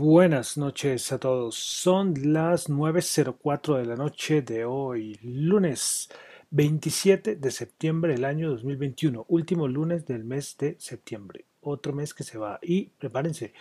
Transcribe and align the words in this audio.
Buenas 0.00 0.56
noches 0.56 1.12
a 1.12 1.18
todos. 1.18 1.56
Son 1.56 2.14
las 2.32 2.70
9.04 2.70 3.76
de 3.76 3.84
la 3.84 3.96
noche 3.96 4.40
de 4.40 4.64
hoy, 4.64 5.20
lunes 5.22 6.08
27 6.48 7.36
de 7.36 7.50
septiembre 7.50 8.14
del 8.14 8.24
año 8.24 8.48
2021, 8.48 9.26
último 9.28 9.68
lunes 9.68 10.06
del 10.06 10.24
mes 10.24 10.56
de 10.56 10.76
septiembre, 10.80 11.44
otro 11.60 11.92
mes 11.92 12.14
que 12.14 12.24
se 12.24 12.38
va. 12.38 12.58
Y 12.62 12.86
prepárense, 12.86 13.52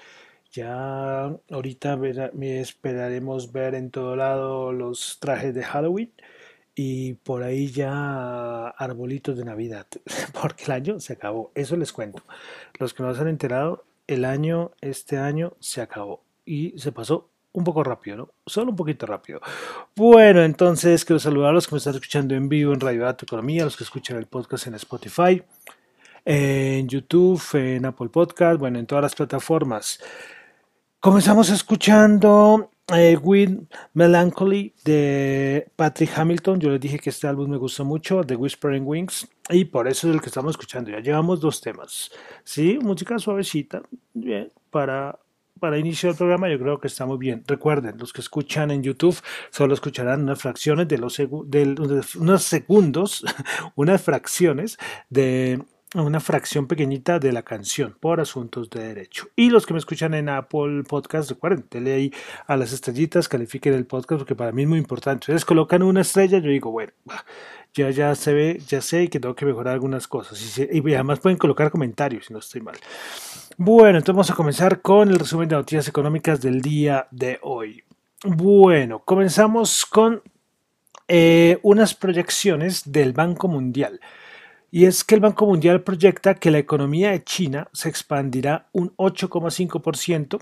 ya 0.50 1.26
ahorita 1.52 1.98
me 1.98 2.62
esperaremos 2.62 3.52
ver 3.52 3.76
en 3.76 3.92
todo 3.92 4.16
lado 4.16 4.72
los 4.72 5.18
trajes 5.20 5.54
de 5.54 5.64
Halloween 5.64 6.14
y 6.74 7.16
por 7.16 7.44
ahí 7.44 7.68
ya 7.68 8.70
arbolitos 8.70 9.38
de 9.38 9.44
Navidad, 9.44 9.88
porque 10.42 10.64
el 10.64 10.72
año 10.72 11.00
se 11.02 11.12
acabó, 11.12 11.52
eso 11.54 11.76
les 11.76 11.92
cuento. 11.92 12.24
Los 12.80 12.94
que 12.94 13.04
no 13.04 13.14
se 13.14 13.20
han 13.20 13.28
enterado, 13.28 13.84
el 14.08 14.24
año, 14.24 14.72
este 14.80 15.18
año 15.18 15.58
se 15.60 15.82
acabó 15.82 16.29
y 16.50 16.74
se 16.80 16.92
pasó 16.92 17.30
un 17.52 17.64
poco 17.64 17.84
rápido, 17.84 18.18
¿no? 18.18 18.30
Solo 18.44 18.72
un 18.72 18.76
poquito 18.76 19.06
rápido. 19.06 19.40
Bueno, 19.96 20.44
entonces 20.44 21.06
quiero 21.06 21.20
saludar 21.20 21.52
a 21.52 21.54
los 21.54 21.68
que 21.68 21.76
me 21.76 21.78
están 21.78 21.94
escuchando 21.94 22.34
en 22.34 22.50
vivo 22.50 22.74
en 22.74 22.80
Radio 22.80 23.04
Dato 23.04 23.26
Economía, 23.26 23.62
a 23.62 23.66
los 23.66 23.78
que 23.78 23.84
escuchan 23.84 24.18
el 24.18 24.26
podcast 24.26 24.66
en 24.66 24.74
Spotify, 24.74 25.44
en 26.26 26.88
YouTube, 26.88 27.42
en 27.54 27.86
Apple 27.86 28.10
Podcast, 28.10 28.60
bueno, 28.60 28.80
en 28.80 28.88
todas 28.88 29.04
las 29.04 29.14
plataformas. 29.16 30.00
Comenzamos 31.00 31.52
escuchando 31.52 32.72
eh, 32.96 33.16
With 33.22 33.60
Melancholy 33.94 34.74
de 34.84 35.72
Patrick 35.76 36.18
Hamilton. 36.18 36.60
Yo 36.60 36.72
les 36.72 36.82
dije 36.82 36.98
que 36.98 37.12
este 37.12 37.28
álbum 37.28 37.52
me 37.52 37.58
gustó 37.58 37.86
mucho, 37.86 38.24
The 38.24 38.36
Whispering 38.36 38.88
Wings, 38.88 39.28
y 39.50 39.66
por 39.66 39.88
eso 39.88 40.08
es 40.08 40.16
el 40.16 40.22
que 40.22 40.28
estamos 40.28 40.52
escuchando. 40.52 40.90
Ya 40.90 41.00
llevamos 41.00 41.40
dos 41.42 41.62
temas, 41.62 42.10
¿sí? 42.44 42.80
Música 42.82 43.20
suavecita, 43.20 43.84
bien, 44.14 44.52
para 44.72 45.20
para 45.60 45.78
iniciar 45.78 46.12
el 46.12 46.18
programa 46.18 46.50
yo 46.50 46.60
creo 46.60 46.80
que 46.80 46.88
está 46.88 47.06
muy 47.06 47.18
bien. 47.18 47.44
Recuerden, 47.48 47.98
los 47.98 48.14
que 48.14 48.22
escuchan 48.22 48.72
en 48.72 48.84
YouTube 48.84 49.20
solo 49.52 49.74
escucharán 49.74 50.24
unas 50.24 50.42
fracciones 50.42 50.88
de 50.88 50.98
los 50.98 51.18
de 51.18 52.06
unos 52.18 52.44
segundos, 52.44 53.26
unas 53.76 54.02
fracciones 54.02 54.78
de 55.10 55.62
una 55.96 56.20
fracción 56.20 56.68
pequeñita 56.68 57.18
de 57.18 57.32
la 57.32 57.42
canción 57.42 57.96
por 58.00 58.20
asuntos 58.20 58.70
de 58.70 58.84
derecho. 58.84 59.30
Y 59.36 59.50
los 59.50 59.66
que 59.66 59.74
me 59.74 59.80
escuchan 59.80 60.14
en 60.14 60.30
Apple 60.30 60.84
Podcast, 60.88 61.32
recuerden, 61.32 61.66
denle 61.72 61.94
ahí 61.94 62.14
a 62.46 62.56
las 62.58 62.72
estrellitas, 62.74 63.28
califiquen 63.28 63.74
el 63.74 63.86
podcast 63.86 64.20
porque 64.20 64.36
para 64.36 64.52
mí 64.52 64.64
es 64.64 64.70
muy 64.70 64.78
importante. 64.78 65.24
Ustedes 65.24 65.46
colocan 65.46 65.82
una 65.82 66.02
estrella, 66.02 66.38
yo 66.38 66.50
digo, 66.50 66.70
bueno, 66.70 66.94
ya, 67.74 67.90
ya 67.90 68.14
se 68.14 68.34
ve, 68.34 68.62
ya 68.68 68.82
sé 68.82 69.10
que 69.10 69.20
tengo 69.20 69.36
que 69.36 69.46
mejorar 69.46 69.74
algunas 69.74 70.08
cosas. 70.08 70.60
Y, 70.60 70.94
además 70.94 71.20
pueden 71.20 71.40
colocar 71.40 71.72
comentarios 71.72 72.26
si 72.26 72.34
no 72.34 72.40
estoy 72.40 72.62
mal. 72.62 72.76
Bueno, 73.58 73.98
entonces 73.98 74.16
vamos 74.16 74.32
a 74.32 74.36
comenzar 74.36 74.82
con 74.82 75.10
el 75.10 75.18
resumen 75.18 75.50
de 75.50 75.56
noticias 75.56 75.88
económicas 75.88 76.40
del 76.40 76.62
día 76.62 77.08
de 77.10 77.40
hoy. 77.42 77.84
Bueno, 78.24 79.00
comenzamos 79.00 79.86
con 79.86 80.22
eh, 81.08 81.58
unas 81.64 81.96
proyecciones 81.96 82.92
del 82.92 83.14
Banco 83.14 83.48
Mundial. 83.48 84.00
Y 84.72 84.86
es 84.86 85.04
que 85.04 85.16
el 85.16 85.22
Banco 85.22 85.46
Mundial 85.46 85.82
proyecta 85.82 86.36
que 86.36 86.52
la 86.52 86.60
economía 86.60 87.12
de 87.12 87.24
China 87.24 87.68
se 87.74 87.90
expandirá 87.90 88.68
un 88.72 88.96
8,5% 88.98 90.40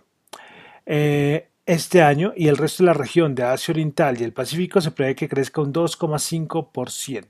eh, 0.85 1.49
este 1.65 2.01
año 2.01 2.33
y 2.35 2.47
el 2.47 2.57
resto 2.57 2.83
de 2.83 2.87
la 2.87 2.93
región 2.93 3.35
de 3.35 3.43
Asia 3.43 3.73
Oriental 3.73 4.19
y 4.19 4.23
el 4.23 4.33
Pacífico 4.33 4.81
se 4.81 4.91
prevé 4.91 5.15
que 5.15 5.29
crezca 5.29 5.61
un 5.61 5.73
2,5%. 5.73 7.25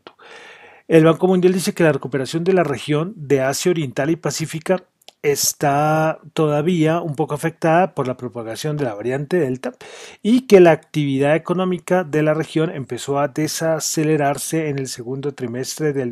El 0.88 1.06
Banco 1.06 1.28
Mundial 1.28 1.54
dice 1.54 1.74
que 1.74 1.84
la 1.84 1.92
recuperación 1.92 2.44
de 2.44 2.54
la 2.54 2.64
región 2.64 3.14
de 3.16 3.42
Asia 3.42 3.72
Oriental 3.72 4.10
y 4.10 4.16
Pacífica 4.16 4.84
está 5.22 6.20
todavía 6.34 7.02
un 7.02 7.16
poco 7.16 7.34
afectada 7.36 7.94
por 7.96 8.08
la 8.08 8.18
propagación 8.18 8.78
de 8.78 8.86
la 8.86 8.94
variante 8.94 9.38
Delta 9.38 9.74
y 10.22 10.48
que 10.48 10.60
la 10.60 10.72
actividad 10.72 11.36
económica 11.36 12.04
de 12.04 12.24
la 12.24 12.34
región 12.34 12.70
empezó 12.72 13.20
a 13.20 13.28
desacelerarse 13.28 14.70
en 14.70 14.80
el 14.80 14.88
segundo 14.88 15.34
trimestre 15.34 15.94
del 15.94 16.12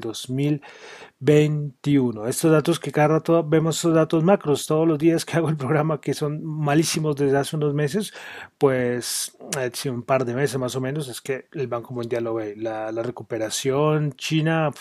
2021. 1.19 2.27
Estos 2.27 2.51
datos 2.51 2.79
que 2.79 2.91
cada 2.91 3.07
rato 3.07 3.43
vemos 3.43 3.77
esos 3.77 3.93
datos 3.93 4.23
macros 4.23 4.67
todos 4.67 4.87
los 4.87 4.99
días 4.99 5.25
que 5.25 5.37
hago 5.37 5.49
el 5.49 5.57
programa 5.57 6.01
que 6.01 6.13
son 6.13 6.43
malísimos 6.43 7.15
desde 7.15 7.37
hace 7.37 7.55
unos 7.55 7.73
meses, 7.73 8.13
pues 8.57 9.37
hace 9.57 9.89
un 9.89 10.03
par 10.03 10.25
de 10.25 10.35
meses 10.35 10.57
más 10.59 10.75
o 10.75 10.81
menos 10.81 11.07
es 11.07 11.21
que 11.21 11.47
el 11.53 11.67
Banco 11.67 11.93
Mundial 11.93 12.25
lo 12.25 12.33
ve. 12.35 12.55
La, 12.57 12.91
la 12.91 13.03
recuperación 13.03 14.13
china 14.13 14.71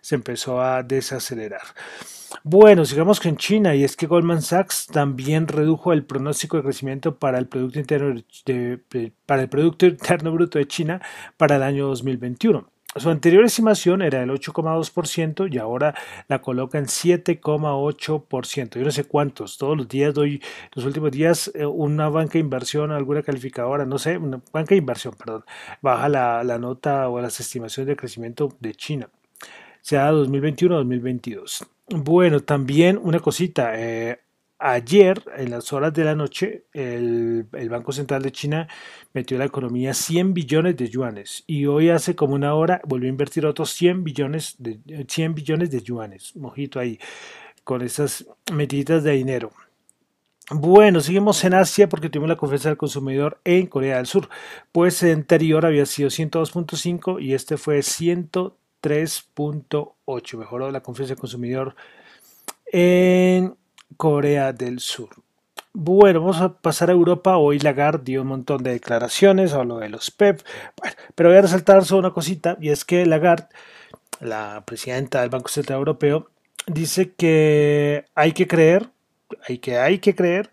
se 0.00 0.14
empezó 0.14 0.60
a 0.60 0.82
desacelerar. 0.82 1.62
Bueno, 2.44 2.84
sigamos 2.84 3.20
con 3.20 3.36
China 3.36 3.74
y 3.74 3.84
es 3.84 3.96
que 3.96 4.06
Goldman 4.06 4.42
Sachs 4.42 4.86
también 4.86 5.48
redujo 5.48 5.92
el 5.92 6.04
pronóstico 6.04 6.58
de 6.58 6.62
crecimiento 6.62 7.18
para 7.18 7.38
el 7.38 7.48
Producto 7.48 7.78
Interno, 7.78 8.22
para 9.24 9.42
el 9.42 9.48
Producto 9.48 9.86
Interno 9.86 10.32
Bruto 10.32 10.58
de 10.58 10.68
China 10.68 11.00
para 11.36 11.56
el 11.56 11.62
año 11.62 11.86
2021. 11.86 12.70
Su 12.96 13.10
anterior 13.10 13.44
estimación 13.44 14.00
era 14.00 14.20
del 14.20 14.30
8,2% 14.30 15.52
y 15.52 15.58
ahora 15.58 15.94
la 16.26 16.40
coloca 16.40 16.78
en 16.78 16.86
7,8%. 16.86 18.78
Yo 18.78 18.84
no 18.84 18.90
sé 18.90 19.04
cuántos, 19.04 19.58
todos 19.58 19.76
los 19.76 19.86
días 19.88 20.14
doy, 20.14 20.42
los 20.74 20.86
últimos 20.86 21.10
días, 21.10 21.50
eh, 21.54 21.66
una 21.66 22.08
banca 22.08 22.32
de 22.34 22.38
inversión, 22.40 22.90
alguna 22.90 23.22
calificadora, 23.22 23.84
no 23.84 23.98
sé, 23.98 24.16
una 24.16 24.40
banca 24.52 24.70
de 24.70 24.76
inversión, 24.76 25.14
perdón, 25.14 25.44
baja 25.82 26.08
la, 26.08 26.42
la 26.44 26.58
nota 26.58 27.08
o 27.08 27.20
las 27.20 27.38
estimaciones 27.40 27.88
de 27.88 27.96
crecimiento 27.96 28.56
de 28.58 28.74
China, 28.74 29.10
sea 29.82 30.10
2021-2022. 30.10 31.66
Bueno, 31.90 32.40
también 32.40 32.98
una 33.02 33.20
cosita. 33.20 33.72
Eh, 33.76 34.18
ayer, 34.58 35.22
en 35.36 35.50
las 35.50 35.72
horas 35.72 35.92
de 35.92 36.04
la 36.04 36.14
noche, 36.14 36.64
el, 36.72 37.46
Banco 37.70 37.92
Central 37.92 38.22
de 38.22 38.32
China 38.32 38.68
metió 39.12 39.36
a 39.36 39.40
la 39.40 39.46
economía 39.46 39.94
100 39.94 40.34
billones 40.34 40.76
de 40.76 40.88
yuanes 40.88 41.44
y 41.46 41.66
hoy 41.66 41.90
hace 41.90 42.14
como 42.14 42.34
una 42.34 42.54
hora 42.54 42.80
volvió 42.84 43.08
a 43.08 43.10
invertir 43.10 43.46
otros 43.46 43.70
100 43.70 44.04
billones 44.04 44.56
de, 44.58 44.78
100 45.08 45.34
billones 45.34 45.70
de 45.70 45.82
yuanes. 45.82 46.34
Mojito 46.36 46.80
ahí, 46.80 46.98
con 47.64 47.82
esas 47.82 48.26
metidas 48.52 49.04
de 49.04 49.12
dinero. 49.12 49.52
Bueno, 50.50 51.00
seguimos 51.00 51.44
en 51.44 51.54
Asia 51.54 51.88
porque 51.88 52.08
tuvimos 52.08 52.30
la 52.30 52.36
confianza 52.36 52.70
del 52.70 52.78
consumidor 52.78 53.38
en 53.44 53.66
Corea 53.66 53.98
del 53.98 54.06
Sur. 54.06 54.28
Pues 54.72 55.02
el 55.02 55.12
anterior 55.14 55.66
había 55.66 55.84
sido 55.84 56.08
102.5 56.08 57.22
y 57.22 57.34
este 57.34 57.56
fue 57.58 57.82
103. 57.82 58.58
3.8. 58.82 60.38
Mejoró 60.38 60.70
la 60.70 60.82
confianza 60.82 61.14
del 61.14 61.20
consumidor 61.20 61.74
en 62.66 63.56
Corea 63.96 64.52
del 64.52 64.80
Sur. 64.80 65.10
Bueno, 65.72 66.20
vamos 66.20 66.40
a 66.40 66.54
pasar 66.60 66.90
a 66.90 66.92
Europa. 66.92 67.36
Hoy 67.36 67.58
Lagarde 67.58 68.04
dio 68.04 68.22
un 68.22 68.28
montón 68.28 68.62
de 68.62 68.72
declaraciones, 68.72 69.52
habló 69.52 69.78
de 69.78 69.88
los 69.88 70.10
PEP. 70.10 70.40
Bueno, 70.76 70.96
pero 71.14 71.28
voy 71.28 71.38
a 71.38 71.42
resaltar 71.42 71.84
solo 71.84 72.00
una 72.00 72.14
cosita, 72.14 72.56
y 72.60 72.70
es 72.70 72.84
que 72.84 73.06
Lagarde, 73.06 73.48
la 74.20 74.64
presidenta 74.66 75.20
del 75.20 75.30
Banco 75.30 75.48
Central 75.48 75.78
Europeo, 75.78 76.30
dice 76.66 77.12
que 77.12 78.04
hay 78.14 78.32
que 78.32 78.46
creer, 78.46 78.90
hay 79.46 79.58
que, 79.58 79.78
hay 79.78 79.98
que 79.98 80.14
creer 80.14 80.50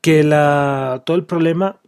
que 0.00 0.22
la, 0.22 1.02
todo 1.04 1.16
el 1.16 1.24
problema 1.24 1.80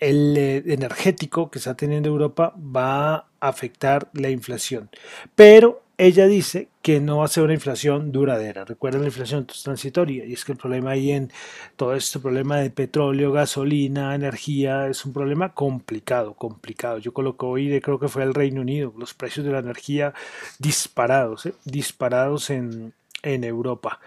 eh, 0.00 0.62
energético 0.66 1.50
que 1.50 1.58
está 1.58 1.76
teniendo 1.76 2.08
Europa 2.08 2.54
va 2.56 3.14
a 3.14 3.26
afectar 3.40 4.08
la 4.14 4.30
inflación. 4.30 4.88
Pero 5.34 5.82
ella 5.98 6.26
dice 6.26 6.69
que 6.82 7.00
no 7.00 7.18
va 7.18 7.26
a 7.26 7.28
ser 7.28 7.44
una 7.44 7.52
inflación 7.52 8.10
duradera. 8.12 8.64
Recuerden 8.64 9.02
la 9.02 9.08
inflación 9.08 9.46
transitoria 9.46 10.24
y 10.24 10.32
es 10.32 10.44
que 10.44 10.52
el 10.52 10.58
problema 10.58 10.92
ahí 10.92 11.12
en 11.12 11.30
todo 11.76 11.94
este 11.94 12.18
problema 12.18 12.56
de 12.56 12.70
petróleo, 12.70 13.32
gasolina, 13.32 14.14
energía 14.14 14.86
es 14.88 15.04
un 15.04 15.12
problema 15.12 15.52
complicado, 15.52 16.34
complicado. 16.34 16.98
Yo 16.98 17.12
coloco 17.12 17.48
hoy 17.48 17.68
de 17.68 17.82
creo 17.82 17.98
que 17.98 18.08
fue 18.08 18.22
el 18.22 18.34
Reino 18.34 18.62
Unido, 18.62 18.94
los 18.98 19.14
precios 19.14 19.44
de 19.44 19.52
la 19.52 19.58
energía 19.58 20.14
disparados, 20.58 21.46
¿eh? 21.46 21.54
disparados 21.64 22.50
en, 22.50 22.94
en 23.22 23.44
Europa. 23.44 24.00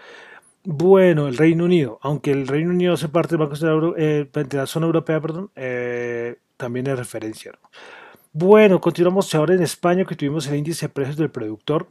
Bueno, 0.64 1.28
el 1.28 1.36
Reino 1.36 1.64
Unido, 1.64 1.98
aunque 2.02 2.32
el 2.32 2.48
Reino 2.48 2.70
Unido 2.70 2.94
hace 2.94 3.08
parte 3.08 3.36
del 3.36 3.46
Banco 3.46 3.54
de 3.94 4.26
eh, 4.32 4.46
la 4.52 4.66
zona 4.66 4.86
europea, 4.86 5.20
perdón, 5.20 5.50
eh, 5.54 6.36
también 6.56 6.86
es 6.86 6.98
referencia. 6.98 7.52
Bueno, 8.32 8.80
continuamos 8.80 9.32
ahora 9.34 9.54
en 9.54 9.62
España, 9.62 10.04
que 10.04 10.16
tuvimos 10.16 10.46
el 10.48 10.56
índice 10.56 10.86
de 10.86 10.92
precios 10.92 11.16
del 11.18 11.30
productor, 11.30 11.86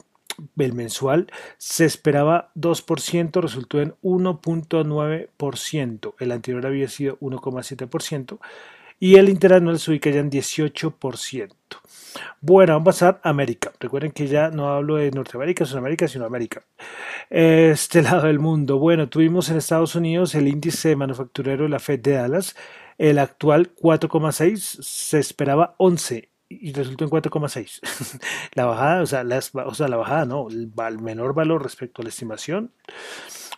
el 0.58 0.72
mensual, 0.72 1.30
se 1.58 1.84
esperaba 1.84 2.50
2%, 2.56 3.40
resultó 3.40 3.80
en 3.80 3.94
1.9%, 4.02 6.14
el 6.18 6.32
anterior 6.32 6.66
había 6.66 6.88
sido 6.88 7.16
1,7%, 7.20 8.40
y 9.00 9.16
el 9.16 9.28
interanual 9.28 9.78
se 9.78 9.90
ubica 9.90 10.10
ya 10.10 10.20
en 10.20 10.30
18%. 10.30 11.50
Bueno, 12.40 12.74
vamos 12.74 12.82
a 12.82 12.84
pasar 12.84 13.20
a 13.22 13.30
América. 13.30 13.72
Recuerden 13.80 14.12
que 14.12 14.28
ya 14.28 14.50
no 14.50 14.68
hablo 14.68 14.96
de 14.96 15.10
Norteamérica, 15.10 15.64
Sudamérica, 15.64 16.08
sino 16.08 16.24
América. 16.24 16.64
Este 17.28 18.02
lado 18.02 18.26
del 18.26 18.38
mundo. 18.38 18.78
Bueno, 18.78 19.08
tuvimos 19.08 19.50
en 19.50 19.56
Estados 19.56 19.94
Unidos 19.96 20.34
el 20.34 20.48
índice 20.48 20.96
manufacturero 20.96 21.64
de 21.64 21.70
la 21.70 21.80
Fed 21.80 22.00
de 22.00 22.12
Dallas, 22.12 22.56
el 22.96 23.18
actual 23.18 23.74
4,6, 23.74 24.82
se 24.82 25.18
esperaba 25.18 25.74
11 25.78 26.30
y 26.60 26.72
resultó 26.72 27.04
en 27.04 27.10
4,6. 27.10 28.20
la 28.54 28.66
bajada, 28.66 29.02
o 29.02 29.06
sea, 29.06 29.24
la, 29.24 29.40
o 29.66 29.74
sea, 29.74 29.88
la 29.88 29.96
bajada 29.96 30.24
no, 30.24 30.48
el 30.48 30.98
menor 31.00 31.34
valor 31.34 31.62
respecto 31.62 32.02
a 32.02 32.04
la 32.04 32.08
estimación 32.08 32.70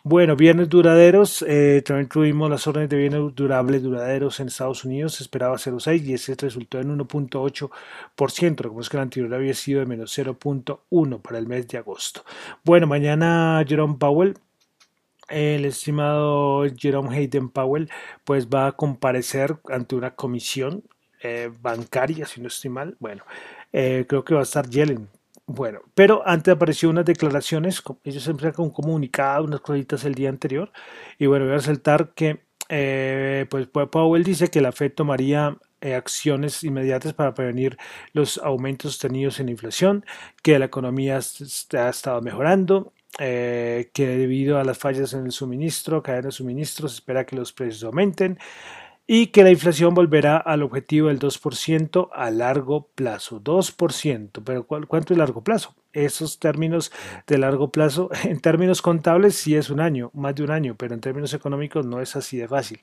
Bueno, 0.02 0.36
bienes 0.36 0.68
duraderos, 0.68 1.42
eh, 1.48 1.82
también 1.84 2.08
tuvimos 2.08 2.48
las 2.48 2.66
órdenes 2.66 2.90
de 2.90 2.96
bienes 2.96 3.34
durables 3.34 3.82
duraderos 3.82 4.40
en 4.40 4.48
Estados 4.48 4.84
Unidos, 4.84 5.20
esperaba 5.20 5.56
0,6 5.56 6.04
y 6.04 6.14
ese 6.14 6.34
resultó 6.38 6.78
en 6.78 6.96
1.8%, 6.96 8.68
como 8.68 8.80
es 8.80 8.88
que 8.88 8.96
el 8.96 9.02
anterior 9.02 9.34
había 9.34 9.54
sido 9.54 9.80
de 9.80 9.86
menos 9.86 10.16
0.1 10.16 11.22
para 11.22 11.38
el 11.38 11.46
mes 11.46 11.66
de 11.68 11.78
agosto. 11.78 12.24
Bueno, 12.64 12.86
mañana 12.86 13.64
Jerome 13.66 13.96
Powell 13.98 14.34
el 15.28 15.64
estimado 15.64 16.64
Jerome 16.76 17.14
Hayden 17.14 17.48
Powell 17.48 17.90
pues 18.24 18.48
va 18.48 18.68
a 18.68 18.72
comparecer 18.72 19.58
ante 19.68 19.96
una 19.96 20.14
comisión 20.14 20.84
eh, 21.22 21.50
bancaria, 21.60 22.26
si 22.26 22.40
no 22.40 22.48
estoy 22.48 22.70
mal. 22.70 22.96
Bueno, 22.98 23.24
eh, 23.72 24.04
creo 24.08 24.24
que 24.24 24.34
va 24.34 24.40
a 24.40 24.44
estar 24.44 24.68
Yellen. 24.68 25.08
Bueno, 25.46 25.80
pero 25.94 26.26
antes 26.26 26.52
apareció 26.54 26.90
unas 26.90 27.04
declaraciones, 27.04 27.82
ellos 28.02 28.24
siempre 28.24 28.46
sacan 28.46 28.64
un 28.64 28.70
comunicado, 28.72 29.44
unas 29.44 29.60
cositas 29.60 30.04
el 30.04 30.14
día 30.14 30.28
anterior, 30.28 30.72
y 31.18 31.26
bueno, 31.26 31.44
voy 31.44 31.54
a 31.54 31.58
resaltar 31.58 32.14
que 32.14 32.40
eh, 32.68 33.46
pues 33.48 33.68
Powell 33.68 34.24
dice 34.24 34.48
que 34.48 34.60
la 34.60 34.72
Fed 34.72 34.92
tomaría 34.92 35.56
acciones 35.80 36.64
inmediatas 36.64 37.12
para 37.12 37.32
prevenir 37.32 37.78
los 38.12 38.38
aumentos 38.38 38.92
sostenidos 38.92 39.38
en 39.38 39.46
la 39.46 39.52
inflación, 39.52 40.04
que 40.42 40.58
la 40.58 40.64
economía 40.64 41.16
ha 41.16 41.88
estado 41.90 42.20
mejorando, 42.22 42.92
que 43.16 43.92
debido 43.94 44.58
a 44.58 44.64
las 44.64 44.78
fallas 44.78 45.12
en 45.12 45.26
el 45.26 45.32
suministro, 45.32 46.02
cadena 46.02 46.26
de 46.26 46.32
suministro, 46.32 46.88
se 46.88 46.96
espera 46.96 47.24
que 47.24 47.36
los 47.36 47.52
precios 47.52 47.84
aumenten 47.84 48.36
y 49.06 49.28
que 49.28 49.44
la 49.44 49.50
inflación 49.50 49.94
volverá 49.94 50.36
al 50.36 50.62
objetivo 50.62 51.08
del 51.08 51.20
2% 51.20 52.08
a 52.12 52.30
largo 52.30 52.88
plazo. 52.94 53.40
2%, 53.40 54.42
pero 54.44 54.66
¿cuánto 54.66 55.14
es 55.14 55.18
largo 55.18 55.44
plazo? 55.44 55.74
Esos 55.92 56.38
términos 56.38 56.92
de 57.26 57.38
largo 57.38 57.70
plazo, 57.70 58.10
en 58.24 58.40
términos 58.40 58.82
contables 58.82 59.36
sí 59.36 59.54
es 59.54 59.70
un 59.70 59.80
año, 59.80 60.10
más 60.14 60.34
de 60.34 60.42
un 60.42 60.50
año, 60.50 60.74
pero 60.76 60.94
en 60.94 61.00
términos 61.00 61.32
económicos 61.34 61.86
no 61.86 62.00
es 62.00 62.16
así 62.16 62.36
de 62.36 62.48
fácil. 62.48 62.80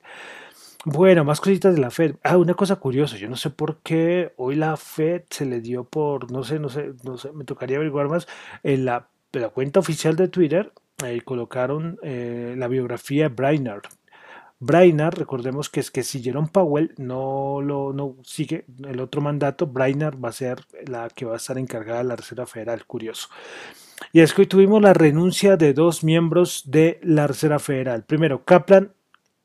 Bueno, 0.86 1.24
más 1.24 1.40
cositas 1.40 1.74
de 1.74 1.80
la 1.80 1.90
Fed. 1.90 2.16
Ah, 2.22 2.36
una 2.36 2.54
cosa 2.54 2.76
curiosa, 2.76 3.16
yo 3.16 3.28
no 3.28 3.36
sé 3.36 3.48
por 3.48 3.78
qué 3.78 4.34
hoy 4.36 4.54
la 4.54 4.76
Fed 4.76 5.22
se 5.30 5.46
le 5.46 5.60
dio 5.60 5.84
por, 5.84 6.30
no 6.30 6.44
sé, 6.44 6.58
no 6.58 6.68
sé, 6.68 6.92
no 7.04 7.16
sé, 7.16 7.32
me 7.32 7.44
tocaría 7.44 7.76
averiguar 7.76 8.08
más, 8.08 8.26
en 8.62 8.84
la, 8.84 9.08
cuenta 9.52 9.80
oficial 9.80 10.14
de 10.14 10.28
Twitter 10.28 10.72
ahí 11.02 11.20
colocaron 11.20 11.98
eh, 12.02 12.54
la 12.56 12.68
biografía 12.68 13.24
de 13.24 13.34
Brainerd, 13.34 13.82
Brainard, 14.60 15.18
recordemos 15.18 15.68
que 15.68 15.80
es 15.80 15.90
que 15.90 16.02
si 16.02 16.22
Jerome 16.22 16.48
Powell 16.50 16.94
no 16.96 17.60
lo 17.60 17.92
no 17.92 18.16
sigue 18.22 18.64
el 18.86 19.00
otro 19.00 19.20
mandato, 19.20 19.66
Brainard 19.66 20.16
va 20.22 20.30
a 20.30 20.32
ser 20.32 20.58
la 20.86 21.08
que 21.10 21.24
va 21.24 21.34
a 21.34 21.36
estar 21.36 21.58
encargada 21.58 21.98
de 21.98 22.04
la 22.04 22.16
Reserva 22.16 22.46
Federal, 22.46 22.86
curioso. 22.86 23.28
Y 24.12 24.20
es 24.20 24.32
que 24.32 24.42
hoy 24.42 24.46
tuvimos 24.46 24.80
la 24.80 24.94
renuncia 24.94 25.56
de 25.56 25.72
dos 25.72 26.04
miembros 26.04 26.62
de 26.66 26.98
la 27.02 27.26
Reserva 27.26 27.58
Federal. 27.58 28.04
Primero, 28.04 28.44
Kaplan 28.44 28.92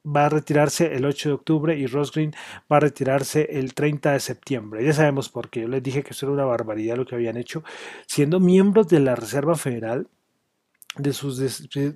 va 0.06 0.26
a 0.26 0.30
retirarse 0.30 0.96
el 0.96 1.06
8 1.06 1.30
de 1.30 1.36
octubre 1.36 1.78
y 1.78 1.86
Ross 1.86 2.12
Green 2.12 2.34
va 2.72 2.78
a 2.78 2.80
retirarse 2.80 3.48
el 3.52 3.74
30 3.74 4.14
de 4.14 4.20
septiembre. 4.20 4.84
Ya 4.84 4.94
sabemos 4.94 5.30
por 5.30 5.50
qué. 5.50 5.62
Yo 5.62 5.68
les 5.68 5.84
dije 5.84 6.04
que 6.04 6.12
eso 6.12 6.26
era 6.26 6.34
una 6.34 6.46
barbaridad 6.46 6.98
lo 6.98 7.06
que 7.06 7.16
habían 7.16 7.38
hecho. 7.38 7.64
Siendo 8.08 8.40
miembros 8.40 8.88
de 8.88 9.00
la 9.00 9.16
Reserva 9.16 9.56
Federal, 9.56 10.08
de 10.98 11.14
sus 11.14 11.40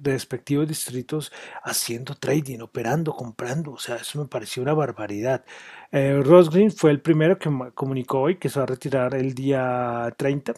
respectivos 0.03 0.67
distritos 0.67 1.31
haciendo 1.63 2.15
trading, 2.15 2.59
operando, 2.59 3.13
comprando. 3.13 3.71
O 3.71 3.79
sea, 3.79 3.95
eso 3.97 4.19
me 4.21 4.27
pareció 4.27 4.63
una 4.63 4.73
barbaridad. 4.73 5.43
Eh, 5.91 6.19
Ross 6.23 6.49
Green 6.49 6.71
fue 6.71 6.91
el 6.91 7.01
primero 7.01 7.37
que 7.37 7.49
comunicó 7.73 8.21
hoy 8.21 8.37
que 8.37 8.49
se 8.49 8.59
va 8.59 8.63
a 8.63 8.67
retirar 8.67 9.15
el 9.15 9.33
día 9.33 10.13
30. 10.17 10.53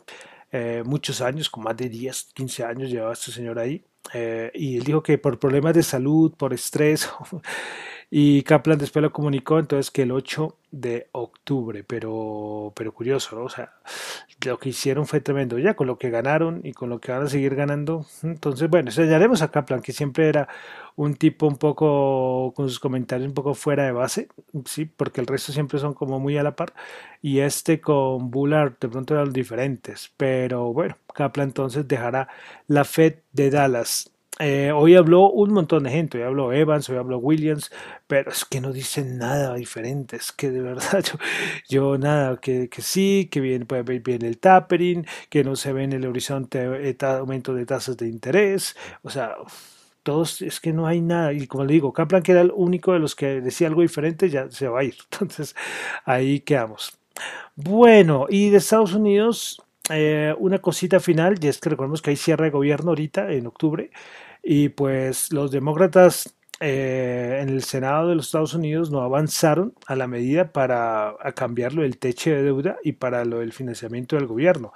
Eh, 0.51 0.84
muchos 0.86 1.22
años, 1.22 1.50
con 1.50 1.63
más 1.63 1.75
de 1.75 1.89
10, 1.89 2.32
15 2.34 2.63
años 2.63 2.89
llevaba 2.89 3.13
este 3.13 3.32
señor 3.32 3.60
ahí. 3.60 3.84
Eh, 4.13 4.51
y 4.54 4.77
él 4.77 4.84
dijo 4.84 5.01
que 5.01 5.18
por 5.18 5.39
problemas 5.39 5.74
de 5.74 5.84
salud, 5.84 6.34
por 6.38 6.54
estrés, 6.54 7.10
y 8.09 8.43
Kaplan 8.43 8.77
después 8.77 9.01
lo 9.03 9.12
comunicó 9.12 9.59
entonces 9.59 9.91
que 9.91 10.03
el 10.03 10.12
8 10.12 10.55
de 10.71 11.07
octubre, 11.13 11.83
pero, 11.83 12.74
pero 12.75 12.93
curioso, 12.93 13.35
¿no? 13.35 13.45
O 13.45 13.50
sea, 13.50 13.74
lo 14.45 14.59
que 14.59 14.69
hicieron 14.69 15.07
fue 15.07 15.21
tremendo, 15.21 15.57
ya 15.57 15.75
con 15.75 15.88
lo 15.88 15.97
que 15.97 16.09
ganaron 16.09 16.62
y 16.63 16.74
con 16.74 16.89
lo 16.89 17.00
que 17.00 17.12
van 17.12 17.24
a 17.24 17.29
seguir 17.29 17.55
ganando. 17.55 18.05
Entonces, 18.24 18.69
bueno, 18.69 18.91
haremos 18.97 19.41
a 19.41 19.51
Kaplan, 19.51 19.81
que 19.81 19.93
siempre 19.93 20.27
era 20.27 20.47
un 20.95 21.15
tipo 21.15 21.47
un 21.47 21.57
poco, 21.57 22.53
con 22.55 22.69
sus 22.69 22.79
comentarios 22.79 23.27
un 23.27 23.33
poco 23.33 23.53
fuera 23.53 23.83
de 23.85 23.91
base, 23.91 24.29
sí, 24.65 24.85
porque 24.85 25.21
el 25.21 25.27
resto 25.27 25.51
siempre 25.51 25.79
son 25.79 25.93
como 25.93 26.19
muy 26.19 26.38
a 26.38 26.43
la 26.43 26.55
par, 26.55 26.74
y 27.21 27.39
este 27.39 27.81
con 27.81 28.31
Bullard 28.31 28.74
de 28.79 28.89
pronto 28.89 29.13
eran 29.13 29.33
diferentes, 29.33 30.12
pero 30.17 30.74
bueno, 30.74 30.97
Kaplan 31.13 31.50
entonces 31.50 31.88
dejará 31.88 32.27
la 32.67 32.83
Fed 32.85 33.15
de 33.33 33.50
Dallas 33.50 34.12
eh, 34.39 34.74
hoy 34.74 34.96
habló 34.96 35.30
un 35.30 35.54
montón 35.54 35.84
de 35.84 35.92
gente, 35.92 36.18
hoy 36.18 36.25
habló 36.25 36.51
Evans, 36.51 36.89
hoy 36.89 36.98
habló 36.98 37.20
Williams, 37.20 37.72
pero 38.06 38.32
es 38.32 38.44
que 38.44 38.60
no 38.60 38.74
dicen 38.74 39.18
nada 39.18 39.56
diferente, 39.56 40.18
es 40.18 40.34
que 40.34 40.51
de 40.51 40.62
verdad 40.62 41.04
yo, 41.70 41.98
nada, 41.98 42.38
que, 42.42 42.70
sí, 42.80 43.30
que 43.32 43.39
viene, 43.39 43.65
viene 44.04 44.27
el 44.27 44.38
tapering, 44.38 45.06
que 45.30 45.46
no 45.46 45.56
se 45.56 45.72
ve 45.72 45.84
en 45.84 45.94
el 45.94 46.06
horizonte 46.06 46.89
eh, 46.89 46.98
aumento 47.01 47.54
de 47.54 47.65
tasas 47.65 47.96
de 47.96 48.10
interés, 48.10 48.75
o 49.04 49.10
sea, 49.10 49.38
todos, 50.04 50.42
es 50.42 50.60
que 50.60 50.74
no 50.74 50.86
hay 50.86 51.00
nada, 51.01 51.32
y 51.32 51.48
como 51.48 51.63
le 51.63 51.74
digo, 51.74 51.94
Kaplan 51.94 52.22
que 52.22 52.34
era 52.34 52.42
el 52.42 52.51
único 52.54 52.92
de 52.92 53.00
los 53.00 53.15
que 53.15 53.39
decía 53.42 53.68
algo 53.68 53.84
diferente, 53.84 54.30
ya 54.30 54.50
se 54.51 54.68
va 54.68 54.82
a 54.82 54.84
ir, 54.84 54.96
entonces 55.12 55.56
ahí 56.04 56.42
quedamos. 56.42 57.00
Bueno, 57.56 58.27
y 58.30 58.50
de 58.50 58.58
Estados 58.58 58.94
Unidos, 58.94 59.62
eh, 59.89 60.36
una 60.39 60.60
cosita 60.60 61.00
final, 61.00 61.38
y 61.42 61.48
es 61.48 61.60
que 61.60 61.70
recordemos 61.70 62.01
que 62.01 62.10
hay 62.10 62.18
cierre 62.18 62.46
de 62.46 62.51
gobierno 62.51 62.92
ahorita 62.92 63.32
en 63.32 63.48
octubre, 63.48 63.92
y 64.46 64.70
pues 64.70 65.34
los 65.34 65.50
demócratas 65.50 66.36
eh, 66.60 67.40
en 67.42 67.50
el 67.50 67.64
Senado 67.64 68.10
de 68.10 68.16
los 68.16 68.28
Estados 68.28 68.54
Unidos 68.54 68.92
no 68.92 69.02
avanzaron 69.02 69.74
a 69.88 69.96
la 69.96 70.08
medida 70.08 70.54
para 70.54 71.16
cambiarlo 71.36 71.82
del 71.82 71.98
techo 71.98 72.30
de 72.30 72.44
deuda 72.44 72.78
y 72.84 72.94
para 72.94 73.25
lo 73.25 73.40
del 73.40 73.54
financiamiento 73.54 74.16
del 74.16 74.28
gobierno, 74.28 74.72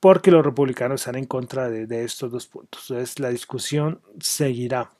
porque 0.00 0.32
los 0.32 0.44
republicanos 0.44 1.02
están 1.02 1.14
en 1.14 1.26
contra 1.26 1.70
de, 1.70 2.04
estos 2.04 2.32
dos 2.32 2.48
puntos. 2.48 2.90
Entonces 2.90 3.20
la 3.20 3.30
discusión 3.30 4.00
seguirá. 4.18 4.90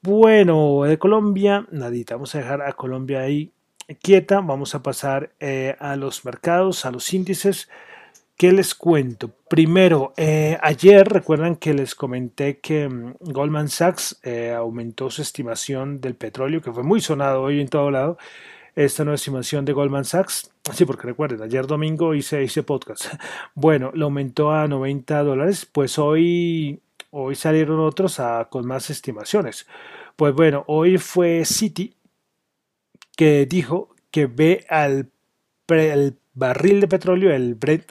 Bueno, 0.00 0.84
de 0.84 0.98
Colombia, 0.98 1.66
nadita, 1.70 2.14
vamos 2.14 2.34
a 2.34 2.38
dejar 2.38 2.62
a 2.62 2.72
Colombia 2.72 3.20
ahí 3.20 3.52
quieta, 4.00 4.40
vamos 4.40 4.74
a 4.74 4.82
pasar 4.82 5.32
eh, 5.40 5.76
a 5.80 5.96
los 5.96 6.24
mercados, 6.24 6.86
a 6.86 6.90
los 6.90 7.12
índices. 7.12 7.68
¿Qué 8.38 8.52
les 8.52 8.76
cuento? 8.76 9.32
Primero, 9.50 10.14
eh, 10.16 10.56
ayer 10.62 11.08
recuerdan 11.08 11.56
que 11.56 11.74
les 11.74 11.96
comenté 11.96 12.60
que 12.60 12.88
mm, 12.88 13.14
Goldman 13.18 13.68
Sachs 13.68 14.20
eh, 14.22 14.52
aumentó 14.52 15.10
su 15.10 15.22
estimación 15.22 16.00
del 16.00 16.14
petróleo, 16.14 16.60
que 16.62 16.70
fue 16.72 16.84
muy 16.84 17.00
sonado 17.00 17.42
hoy 17.42 17.60
en 17.60 17.66
todo 17.66 17.90
lado. 17.90 18.16
Esta 18.76 19.02
nueva 19.02 19.16
estimación 19.16 19.64
de 19.64 19.72
Goldman 19.72 20.04
Sachs, 20.04 20.52
sí, 20.72 20.84
porque 20.84 21.08
recuerden, 21.08 21.42
ayer 21.42 21.66
domingo 21.66 22.14
hice, 22.14 22.44
hice 22.44 22.62
podcast. 22.62 23.06
Bueno, 23.56 23.90
lo 23.92 24.04
aumentó 24.04 24.52
a 24.52 24.68
90 24.68 25.20
dólares, 25.24 25.66
pues 25.66 25.98
hoy, 25.98 26.80
hoy 27.10 27.34
salieron 27.34 27.80
otros 27.80 28.20
con 28.50 28.68
más 28.68 28.88
estimaciones. 28.88 29.66
Pues 30.14 30.32
bueno, 30.32 30.62
hoy 30.68 30.98
fue 30.98 31.44
Citi 31.44 31.96
que 33.16 33.46
dijo 33.46 33.96
que 34.12 34.26
ve 34.26 34.64
al 34.68 35.10
el 35.68 36.16
barril 36.34 36.80
de 36.80 36.88
petróleo, 36.88 37.32
el 37.34 37.54
Brent, 37.56 37.90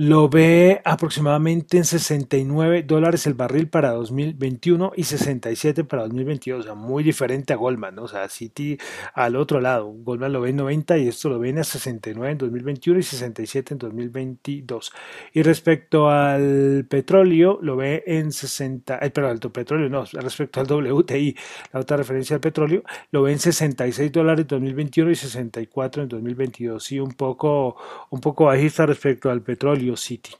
lo 0.00 0.30
ve 0.30 0.80
aproximadamente 0.86 1.76
en 1.76 1.84
69 1.84 2.84
dólares 2.84 3.26
el 3.26 3.34
barril 3.34 3.68
para 3.68 3.90
2021 3.90 4.92
y 4.96 5.04
67 5.04 5.84
para 5.84 6.04
2022, 6.04 6.60
o 6.60 6.62
sea, 6.62 6.74
muy 6.74 7.04
diferente 7.04 7.52
a 7.52 7.56
Goldman, 7.56 7.96
¿no? 7.96 8.04
o 8.04 8.08
sea, 8.08 8.26
City 8.30 8.78
al 9.12 9.36
otro 9.36 9.60
lado, 9.60 9.92
Goldman 9.92 10.32
lo 10.32 10.40
ve 10.40 10.50
en 10.50 10.56
90 10.56 10.96
y 10.96 11.08
esto 11.08 11.28
lo 11.28 11.38
ven 11.38 11.58
a 11.58 11.64
69 11.64 12.32
en 12.32 12.38
2021 12.38 12.98
y 12.98 13.02
67 13.02 13.74
en 13.74 13.78
2022. 13.78 14.90
Y 15.34 15.42
respecto 15.42 16.08
al 16.08 16.86
petróleo, 16.88 17.58
lo 17.60 17.76
ve 17.76 18.02
en 18.06 18.32
60, 18.32 19.00
eh, 19.02 19.10
perdón, 19.10 19.38
petróleo, 19.52 19.90
no, 19.90 20.06
respecto 20.06 20.60
al 20.60 20.66
WTI, 20.66 21.36
la 21.74 21.80
otra 21.80 21.98
referencia 21.98 22.36
al 22.36 22.40
petróleo, 22.40 22.84
lo 23.10 23.20
ve 23.20 23.32
en 23.32 23.38
66 23.38 24.10
dólares 24.10 24.44
en 24.44 24.48
2021 24.48 25.10
y 25.10 25.14
64 25.14 26.04
en 26.04 26.08
2022, 26.08 26.82
sí, 26.82 26.98
un 26.98 27.12
poco, 27.12 27.76
un 28.08 28.20
poco 28.22 28.46
bajista 28.46 28.86
respecto 28.86 29.30
al 29.30 29.42
petróleo 29.42 29.89
City. 29.96 30.32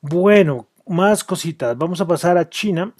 Bueno, 0.00 0.68
más 0.86 1.24
cositas. 1.24 1.76
Vamos 1.76 2.00
a 2.00 2.06
pasar 2.06 2.38
a 2.38 2.48
China. 2.48 2.94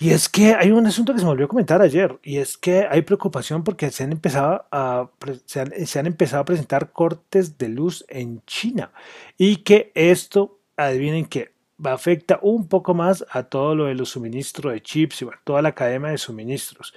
Y 0.00 0.12
es 0.12 0.30
que 0.30 0.54
hay 0.54 0.70
un 0.70 0.86
asunto 0.86 1.12
que 1.12 1.18
se 1.18 1.26
me 1.26 1.32
olvidó 1.32 1.46
comentar 1.46 1.82
ayer, 1.82 2.18
y 2.22 2.38
es 2.38 2.56
que 2.56 2.86
hay 2.90 3.02
preocupación 3.02 3.62
porque 3.62 3.90
se 3.90 4.02
han 4.02 4.12
empezado 4.12 4.64
a, 4.72 5.10
se 5.44 5.98
han, 5.98 6.06
empezado 6.06 6.40
a 6.40 6.46
presentar 6.46 6.90
cortes 6.90 7.58
de 7.58 7.68
luz 7.68 8.06
en 8.08 8.42
China 8.46 8.92
y 9.36 9.56
que 9.56 9.92
esto, 9.94 10.58
adivinen 10.78 11.26
que 11.26 11.52
afecta 11.84 12.38
un 12.40 12.66
poco 12.66 12.94
más 12.94 13.26
a 13.30 13.42
todo 13.42 13.74
lo 13.74 13.84
de 13.84 13.94
los 13.94 14.08
suministros 14.08 14.72
de 14.72 14.80
chips 14.80 15.20
y 15.20 15.26
toda 15.44 15.60
la 15.60 15.74
cadena 15.74 16.08
de 16.08 16.16
suministros. 16.16 16.94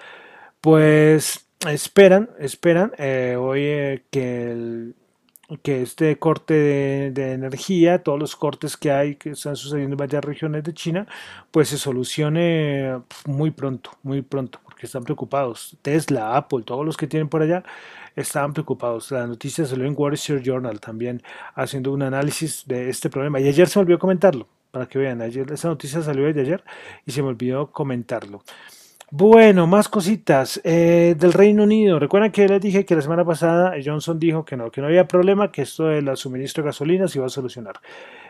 Pues 0.61 1.45
esperan, 1.67 2.29
esperan, 2.39 2.93
eh, 2.97 3.35
hoy 3.37 4.01
que 4.11 4.49
el, 4.49 4.95
que 5.61 5.81
este 5.81 6.17
corte 6.17 6.53
de, 7.11 7.33
energía, 7.33 8.03
todos 8.03 8.19
los 8.19 8.35
cortes 8.35 8.77
que 8.77 8.91
hay 8.91 9.15
que 9.15 9.31
están 9.31 9.55
sucediendo 9.55 9.93
en 9.93 9.97
varias 9.97 10.23
regiones 10.23 10.63
de 10.63 10.73
China, 10.73 11.07
pues 11.51 11.69
se 11.69 11.77
solucione 11.77 12.99
muy 13.25 13.51
pronto, 13.51 13.91
muy 14.03 14.21
pronto, 14.21 14.59
porque 14.63 14.85
están 14.85 15.03
preocupados. 15.03 15.77
Tesla, 15.81 16.37
Apple, 16.37 16.63
todos 16.63 16.85
los 16.85 16.97
que 16.97 17.07
tienen 17.07 17.29
por 17.29 17.41
allá 17.41 17.63
estaban 18.15 18.53
preocupados. 18.53 19.11
La 19.11 19.27
noticia 19.27 19.65
salió 19.65 19.85
en 19.85 19.95
Wall 19.97 20.13
Street 20.13 20.43
Journal 20.43 20.79
también 20.79 21.21
haciendo 21.55 21.91
un 21.91 22.03
análisis 22.03 22.63
de 22.65 22.89
este 22.89 23.09
problema. 23.09 23.39
Y 23.39 23.47
ayer 23.47 23.67
se 23.67 23.79
me 23.79 23.83
olvidó 23.83 23.99
comentarlo, 23.99 24.47
para 24.71 24.87
que 24.87 24.97
vean, 24.97 25.21
ayer 25.21 25.51
esa 25.51 25.67
noticia 25.67 26.01
salió 26.01 26.25
desde 26.25 26.41
ayer 26.41 26.63
y 27.05 27.11
se 27.11 27.21
me 27.21 27.29
olvidó 27.29 27.71
comentarlo. 27.71 28.43
Bueno, 29.15 29.67
más 29.67 29.89
cositas 29.89 30.59
eh, 30.63 31.13
del 31.15 31.33
Reino 31.33 31.61
Unido. 31.61 31.99
Recuerdan 31.99 32.31
que 32.31 32.47
les 32.47 32.59
dije 32.59 32.83
que 32.83 32.95
la 32.95 33.01
semana 33.03 33.23
pasada 33.23 33.75
Johnson 33.85 34.17
dijo 34.17 34.43
que 34.43 34.57
no, 34.57 34.71
que 34.71 34.81
no 34.81 34.87
había 34.87 35.07
problema, 35.07 35.51
que 35.51 35.61
esto 35.61 35.85
del 35.85 36.17
suministro 36.17 36.63
de 36.63 36.69
gasolina 36.69 37.07
se 37.07 37.19
iba 37.19 37.27
a 37.27 37.29
solucionar. 37.29 37.75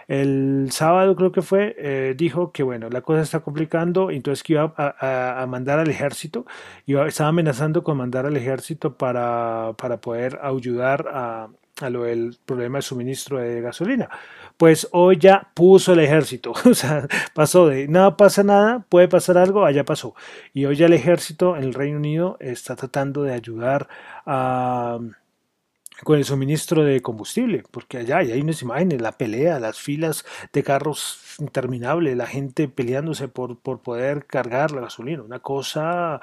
El 0.10 0.68
sábado 0.72 1.16
creo 1.16 1.32
que 1.32 1.42
fue, 1.42 1.74
eh, 1.80 2.16
dijo 2.18 2.52
que 2.52 2.64
bueno, 2.64 2.90
la 2.90 3.00
cosa 3.00 3.22
está 3.22 3.40
complicando, 3.40 4.12
entonces 4.12 4.44
que 4.44 4.54
iba 4.54 4.74
a, 4.76 5.46
mandar 5.48 5.80
al 5.80 5.90
ejército, 5.90 6.46
iba, 6.86 7.08
estaba 7.08 7.30
amenazando 7.30 7.82
con 7.82 7.96
mandar 7.96 8.26
al 8.26 8.36
ejército 8.36 8.98
para, 8.98 9.72
para 9.78 10.02
poder 10.02 10.38
ayudar 10.44 11.08
a, 11.14 11.48
a 11.84 11.90
lo 11.90 12.04
del 12.04 12.38
problema 12.46 12.80
de 12.80 12.82
suministro 12.82 13.40
de 13.40 13.62
gasolina. 13.62 14.10
Pues 14.58 14.88
hoy 14.92 15.18
ya 15.18 15.52
puso 15.54 15.94
el 15.94 16.00
ejército, 16.00 16.54
o 16.66 16.74
sea, 16.74 17.08
pasó 17.34 17.68
de 17.68 17.88
nada 17.88 18.18
pasa 18.18 18.44
nada, 18.44 18.86
puede 18.90 19.08
pasar 19.08 19.38
algo, 19.38 19.66
allá 19.66 19.84
pasó. 19.84 20.16
Y 20.54 20.66
hoy 20.66 20.76
ya 20.76 20.86
el 20.86 20.94
ejército 20.94 21.58
en 21.58 21.64
el 21.64 21.74
Reino 21.74 21.98
Unido 21.98 22.38
está 22.40 22.76
tratando 22.76 23.24
de 23.24 23.34
ayudar 23.34 23.88
a 24.26 25.00
con 26.04 26.18
el 26.18 26.26
suministro 26.26 26.84
de 26.84 27.02
combustible, 27.02 27.64
porque 27.72 27.98
allá 27.98 28.18
hay 28.18 28.42
unas 28.42 28.62
imágenes, 28.62 29.02
la 29.02 29.14
pelea, 29.14 29.60
las 29.60 29.80
filas 29.80 30.26
de 30.52 30.64
carros 30.64 31.20
interminables, 31.40 32.18
la 32.18 32.26
gente 32.26 32.68
peleándose 32.68 33.28
por, 33.28 33.58
por 33.58 33.82
poder 33.82 34.26
cargar 34.26 34.72
la 34.72 34.82
gasolina, 34.82 35.22
una 35.22 35.40
cosa 35.40 36.20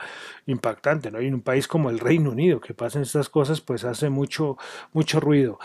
impactante, 0.47 1.11
¿no? 1.11 1.21
Y 1.21 1.27
en 1.27 1.35
un 1.35 1.41
país 1.41 1.69
como 1.69 1.91
el 1.91 1.99
Reino 1.99 2.31
Unido 2.31 2.61
que 2.61 2.75
pasen 2.75 3.03
estas 3.03 3.29
cosas, 3.29 3.61
pues 3.61 3.85
hace 3.85 4.11
mucho, 4.11 4.59
mucho 4.93 5.21
ruido. 5.21 5.59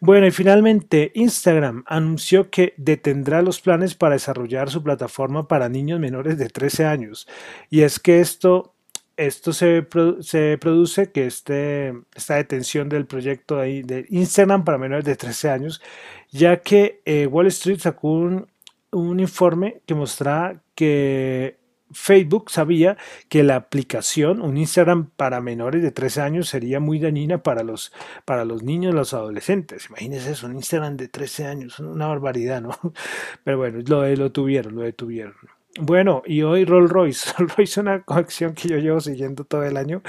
Bueno, 0.00 0.26
y 0.26 0.30
finalmente 0.30 1.12
Instagram 1.14 1.84
anunció 1.86 2.50
que 2.50 2.74
detendrá 2.76 3.42
los 3.42 3.60
planes 3.60 3.94
para 3.94 4.14
desarrollar 4.14 4.70
su 4.70 4.82
plataforma 4.82 5.46
para 5.46 5.68
niños 5.68 6.00
menores 6.00 6.38
de 6.38 6.48
13 6.48 6.86
años. 6.86 7.28
Y 7.70 7.82
es 7.82 8.00
que 8.00 8.20
esto 8.20 8.71
esto 9.16 9.52
se, 9.52 9.86
se, 10.20 10.58
produce 10.58 11.12
que 11.12 11.26
este, 11.26 11.94
esta 12.14 12.36
detención 12.36 12.88
del 12.88 13.06
proyecto 13.06 13.58
de, 13.58 13.82
de, 13.82 14.06
Instagram 14.10 14.64
para 14.64 14.78
menores 14.78 15.04
de 15.04 15.16
13 15.16 15.50
años, 15.50 15.82
ya 16.30 16.60
que 16.60 17.02
eh, 17.04 17.26
Wall 17.26 17.46
Street 17.48 17.78
sacó 17.78 18.12
un, 18.12 18.46
un, 18.90 19.20
informe 19.20 19.82
que 19.86 19.94
mostraba 19.94 20.62
que 20.74 21.58
Facebook 21.92 22.50
sabía 22.50 22.96
que 23.28 23.42
la 23.42 23.56
aplicación, 23.56 24.40
un 24.40 24.56
Instagram 24.56 25.10
para 25.16 25.40
menores 25.40 25.82
de 25.82 25.90
13 25.90 26.22
años, 26.22 26.48
sería 26.48 26.80
muy 26.80 26.98
dañina 26.98 27.42
para 27.42 27.62
los, 27.62 27.92
para 28.24 28.44
los 28.44 28.62
niños 28.62 28.94
los 28.94 29.14
adolescentes. 29.14 29.88
Imagínense 29.88 30.32
eso, 30.32 30.46
un 30.46 30.56
Instagram 30.56 30.96
de 30.96 31.08
13 31.08 31.46
años, 31.46 31.78
una 31.78 32.06
barbaridad, 32.06 32.62
¿no? 32.62 32.78
Pero 33.44 33.58
bueno, 33.58 33.80
lo, 33.86 34.06
lo 34.08 34.32
tuvieron, 34.32 34.74
lo 34.74 34.82
detuvieron. 34.82 35.34
Bueno, 35.80 36.22
y 36.26 36.42
hoy 36.42 36.66
Rolls 36.66 36.90
Royce. 36.90 37.30
Rolls 37.38 37.56
Royce 37.56 37.72
es 37.72 37.76
una 37.78 38.04
acción 38.06 38.54
que 38.54 38.68
yo 38.68 38.76
llevo 38.76 39.00
siguiendo 39.00 39.44
todo 39.44 39.62
el 39.64 39.78
año 39.78 40.02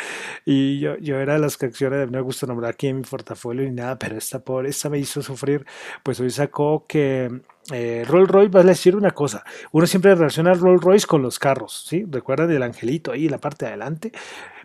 y 0.45 0.79
yo, 0.79 0.97
yo 0.97 1.19
era 1.21 1.33
de 1.33 1.39
las 1.39 1.61
acciones, 1.63 2.05
no 2.11 2.17
me 2.17 2.21
gusta 2.21 2.45
nombrar 2.47 2.71
aquí 2.71 2.87
en 2.87 2.97
mi 2.97 3.03
portafolio 3.03 3.63
ni 3.63 3.71
nada, 3.71 3.97
pero 3.97 4.17
esta 4.17 4.39
pobre, 4.43 4.69
esta 4.69 4.89
me 4.89 4.99
hizo 4.99 5.21
sufrir. 5.21 5.65
Pues 6.03 6.19
hoy 6.19 6.31
sacó 6.31 6.85
que 6.85 7.29
eh, 7.71 8.03
Rolls 8.05 8.29
Royce, 8.29 8.49
va 8.51 8.59
a 8.59 8.63
decir 8.63 8.93
una 8.95 9.11
cosa, 9.11 9.45
uno 9.71 9.87
siempre 9.87 10.13
relaciona 10.13 10.53
Rolls 10.53 10.83
Royce 10.83 11.07
con 11.07 11.21
los 11.21 11.39
carros, 11.39 11.85
¿sí? 11.87 12.05
Recuerdan 12.09 12.51
el 12.51 12.61
angelito 12.61 13.13
ahí 13.13 13.29
la 13.29 13.37
parte 13.37 13.65
de 13.65 13.69
adelante, 13.69 14.11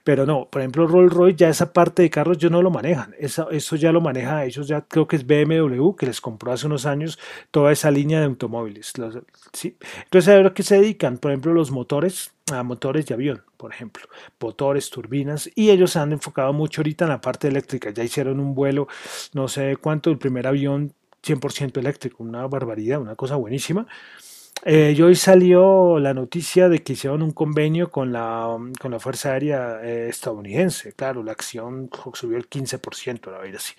pero 0.08 0.24
no, 0.24 0.48
por 0.48 0.62
ejemplo, 0.62 0.86
Rolls 0.86 1.12
Royce 1.12 1.36
ya 1.36 1.50
esa 1.50 1.70
parte 1.70 2.00
de 2.00 2.08
carros 2.08 2.38
yo 2.38 2.48
no 2.48 2.62
lo 2.62 2.70
manejan. 2.70 3.14
Eso, 3.18 3.50
eso 3.50 3.76
ya 3.76 3.92
lo 3.92 4.00
maneja 4.00 4.42
ellos, 4.46 4.66
ya 4.66 4.80
creo 4.80 5.06
que 5.06 5.16
es 5.16 5.26
BMW 5.26 5.94
que 5.96 6.06
les 6.06 6.22
compró 6.22 6.50
hace 6.50 6.64
unos 6.64 6.86
años 6.86 7.18
toda 7.50 7.72
esa 7.72 7.90
línea 7.90 8.18
de 8.18 8.24
automóviles. 8.24 8.94
¿sí? 9.52 9.76
Entonces, 10.04 10.32
a 10.32 10.36
ver 10.38 10.54
qué 10.54 10.62
se 10.62 10.76
dedican, 10.76 11.18
por 11.18 11.30
ejemplo, 11.30 11.52
los 11.52 11.70
motores, 11.70 12.32
a 12.50 12.62
motores 12.62 13.04
de 13.04 13.12
avión, 13.12 13.42
por 13.58 13.70
ejemplo, 13.70 14.04
motores, 14.40 14.88
turbinas, 14.88 15.50
y 15.54 15.68
ellos 15.68 15.90
se 15.90 15.98
han 15.98 16.12
enfocado 16.12 16.54
mucho 16.54 16.80
ahorita 16.80 17.04
en 17.04 17.10
la 17.10 17.20
parte 17.20 17.46
eléctrica. 17.48 17.90
Ya 17.90 18.02
hicieron 18.02 18.40
un 18.40 18.54
vuelo, 18.54 18.88
no 19.34 19.46
sé 19.46 19.76
cuánto, 19.76 20.08
el 20.08 20.16
primer 20.16 20.46
avión 20.46 20.94
100% 21.22 21.76
eléctrico, 21.76 22.22
una 22.22 22.46
barbaridad, 22.46 22.98
una 22.98 23.14
cosa 23.14 23.36
buenísima. 23.36 23.86
Eh, 24.64 24.92
y 24.96 25.02
hoy 25.02 25.14
salió 25.14 25.98
la 26.00 26.12
noticia 26.14 26.68
de 26.68 26.82
que 26.82 26.94
hicieron 26.94 27.22
un 27.22 27.30
convenio 27.30 27.90
con 27.90 28.12
la, 28.12 28.56
con 28.80 28.90
la 28.90 28.98
Fuerza 28.98 29.32
Aérea 29.32 29.80
eh, 29.82 30.08
estadounidense. 30.08 30.92
Claro, 30.94 31.22
la 31.22 31.32
acción 31.32 31.88
subió 32.12 32.36
el 32.36 32.48
15%, 32.48 33.30
la 33.30 33.38
verdad, 33.38 33.60
sí. 33.60 33.74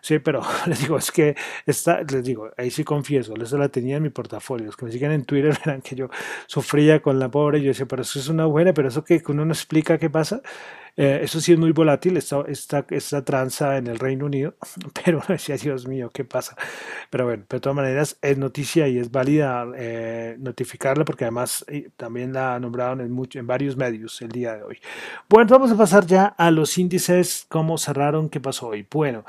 Sí, 0.00 0.18
pero 0.18 0.42
les 0.66 0.80
digo, 0.80 0.98
es 0.98 1.12
que 1.12 1.36
está, 1.66 2.02
les 2.02 2.24
digo, 2.24 2.50
ahí 2.56 2.70
sí 2.70 2.84
confieso, 2.84 3.34
eso 3.36 3.58
la 3.58 3.68
tenía 3.68 3.96
en 3.96 4.02
mi 4.02 4.10
portafolio. 4.10 4.66
Los 4.66 4.76
que 4.76 4.86
me 4.86 4.92
siguen 4.92 5.12
en 5.12 5.24
Twitter 5.24 5.56
verán 5.64 5.82
que 5.82 5.94
yo 5.94 6.08
sufría 6.46 7.00
con 7.00 7.18
la 7.18 7.30
pobre. 7.30 7.60
Yo 7.62 7.68
decía, 7.68 7.86
pero 7.86 8.02
eso 8.02 8.18
es 8.18 8.28
una 8.28 8.46
buena, 8.46 8.74
pero 8.74 8.88
eso 8.88 9.04
que 9.04 9.22
uno 9.28 9.44
no 9.44 9.52
explica 9.52 9.98
qué 9.98 10.10
pasa. 10.10 10.42
Eh, 10.96 11.20
eso 11.22 11.40
sí 11.40 11.52
es 11.52 11.58
muy 11.58 11.72
volátil, 11.72 12.16
esta, 12.16 12.44
esta, 12.46 12.86
esta, 12.90 13.24
tranza 13.24 13.78
en 13.78 13.88
el 13.88 13.98
Reino 13.98 14.26
Unido, 14.26 14.54
pero 15.04 15.20
decía, 15.26 15.56
Dios 15.56 15.88
mío, 15.88 16.10
¿qué 16.12 16.24
pasa? 16.24 16.56
Pero 17.10 17.24
bueno, 17.24 17.44
de 17.48 17.60
todas 17.60 17.74
maneras 17.74 18.16
es 18.22 18.38
noticia 18.38 18.86
y 18.86 18.98
es 18.98 19.10
válida 19.10 19.66
eh, 19.76 20.36
notificarla 20.38 21.04
porque 21.04 21.24
además 21.24 21.64
eh, 21.68 21.90
también 21.96 22.32
la 22.32 22.60
nombraron 22.60 23.00
en, 23.00 23.10
mucho, 23.10 23.40
en 23.40 23.46
varios 23.46 23.76
medios 23.76 24.22
el 24.22 24.30
día 24.30 24.54
de 24.54 24.62
hoy. 24.62 24.78
Bueno, 25.28 25.48
vamos 25.50 25.72
a 25.72 25.76
pasar 25.76 26.06
ya 26.06 26.26
a 26.26 26.50
los 26.52 26.78
índices, 26.78 27.46
cómo 27.48 27.76
cerraron, 27.76 28.28
qué 28.28 28.40
pasó 28.40 28.68
hoy. 28.68 28.86
Bueno. 28.90 29.24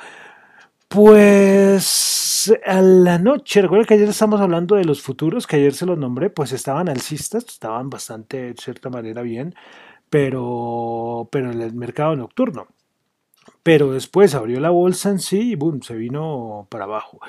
Pues 0.88 2.54
a 2.66 2.82
la 2.82 3.18
noche, 3.18 3.62
recuerda 3.62 3.86
que 3.86 3.96
ayer 3.96 4.08
estamos 4.08 4.40
hablando 4.40 4.76
de 4.76 4.86
los 4.86 5.02
futuros, 5.02 5.48
que 5.48 5.58
ayer 5.58 5.74
se 5.74 5.86
los 5.86 5.98
nombré, 5.98 6.30
pues 6.30 6.52
estaban 6.54 6.88
alcistas, 6.88 7.44
estaban 7.46 7.90
bastante, 7.90 8.54
de 8.54 8.54
cierta 8.54 8.90
manera, 8.90 9.22
bien 9.24 9.56
pero, 10.10 11.28
pero 11.32 11.52
en 11.52 11.62
el 11.62 11.74
mercado 11.74 12.16
nocturno. 12.16 12.68
Pero 13.64 13.94
después 13.94 14.36
abrió 14.36 14.60
la 14.60 14.70
bolsa 14.70 15.10
en 15.10 15.20
sí 15.20 15.52
y 15.52 15.56
boom, 15.56 15.82
se 15.82 15.96
vino 15.96 16.68
para 16.70 16.86
abajo. 16.86 17.20